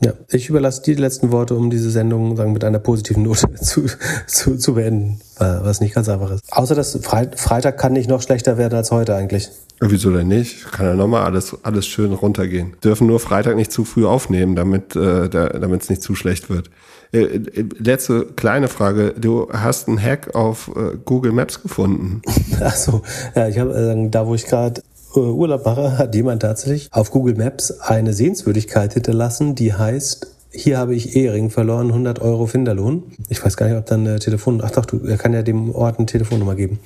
[0.00, 3.52] Ja, ich überlasse dir die letzten Worte, um diese Sendung sagen, mit einer positiven Note
[3.60, 3.86] zu,
[4.26, 6.44] zu, zu beenden, was nicht ganz einfach ist.
[6.50, 9.50] Außer dass Freitag kann nicht noch schlechter werden als heute eigentlich.
[9.80, 10.72] Wieso denn nicht?
[10.72, 12.74] Kann ja nochmal alles, alles schön runtergehen.
[12.82, 16.70] Dürfen nur Freitag nicht zu früh aufnehmen, damit äh, damit es nicht zu schlecht wird.
[17.12, 19.14] Äh, äh, letzte kleine Frage.
[19.18, 22.22] Du hast einen Hack auf äh, Google Maps gefunden.
[22.60, 23.02] Ach so,
[23.34, 24.82] ja, ich habe äh, da, wo ich gerade
[25.14, 30.78] äh, Urlaub mache, hat jemand tatsächlich auf Google Maps eine Sehenswürdigkeit hinterlassen, die heißt hier
[30.78, 33.02] habe ich Ehering verloren, 100 Euro Finderlohn.
[33.28, 34.62] Ich weiß gar nicht, ob dann eine Telefon...
[34.64, 36.80] Ach doch, du, er kann ja dem Ort eine Telefonnummer geben.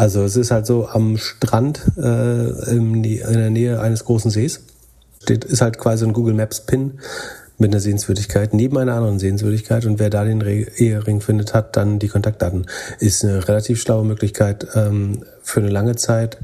[0.00, 4.62] Also es ist halt so am Strand äh, in, der Nähe eines großen Sees.
[5.22, 7.00] Steht, ist halt quasi ein Google Maps Pin
[7.58, 11.98] mit einer Sehenswürdigkeit neben einer anderen Sehenswürdigkeit und wer da den Ehering findet, hat dann
[11.98, 12.64] die Kontaktdaten.
[12.98, 16.38] Ist eine relativ schlaue Möglichkeit ähm, für eine lange Zeit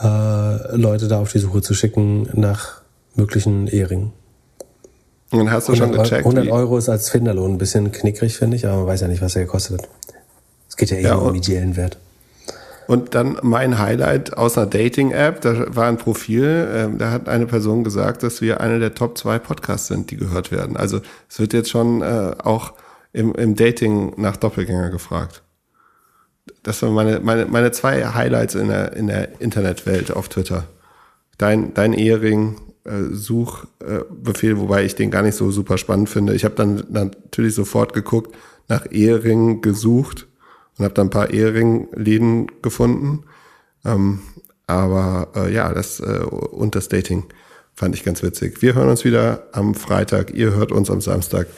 [0.00, 2.80] äh, Leute da auf die Suche zu schicken nach
[3.14, 4.12] möglichen Eheringen.
[5.32, 6.24] Und hast du schon gecheckt?
[6.24, 9.20] 100 Euro ist als Finderlohn ein bisschen knickrig, finde ich, aber man weiß ja nicht,
[9.20, 9.88] was er gekostet hat.
[10.66, 11.98] Es geht ja eher ja, um ideellen Wert.
[12.90, 17.46] Und dann mein Highlight aus einer Dating-App, da war ein Profil, äh, da hat eine
[17.46, 20.76] Person gesagt, dass wir eine der Top 2 Podcasts sind, die gehört werden.
[20.76, 22.72] Also es wird jetzt schon äh, auch
[23.12, 25.44] im, im Dating nach Doppelgänger gefragt.
[26.64, 30.64] Das waren meine, meine, meine zwei Highlights in der, in der Internetwelt auf Twitter.
[31.38, 36.34] Dein, dein Ehering, äh, Suchbefehl, äh, wobei ich den gar nicht so super spannend finde.
[36.34, 38.34] Ich habe dann natürlich sofort geguckt,
[38.66, 40.26] nach Ehering gesucht
[40.80, 43.24] und habe dann ein paar Ehering-Läden gefunden.
[43.84, 44.20] Ähm,
[44.66, 47.24] aber äh, ja, das äh, und das Dating
[47.74, 48.62] fand ich ganz witzig.
[48.62, 50.32] Wir hören uns wieder am Freitag.
[50.32, 51.48] Ihr hört uns am Samstag.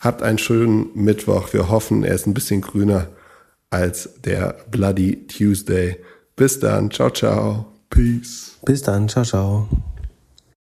[0.00, 1.52] Habt einen schönen Mittwoch.
[1.52, 3.06] Wir hoffen, er ist ein bisschen grüner
[3.70, 5.96] als der Bloody Tuesday.
[6.34, 6.90] Bis dann.
[6.90, 7.66] Ciao, ciao.
[7.88, 8.58] Peace.
[8.64, 9.08] Bis dann.
[9.08, 9.68] Ciao, ciao.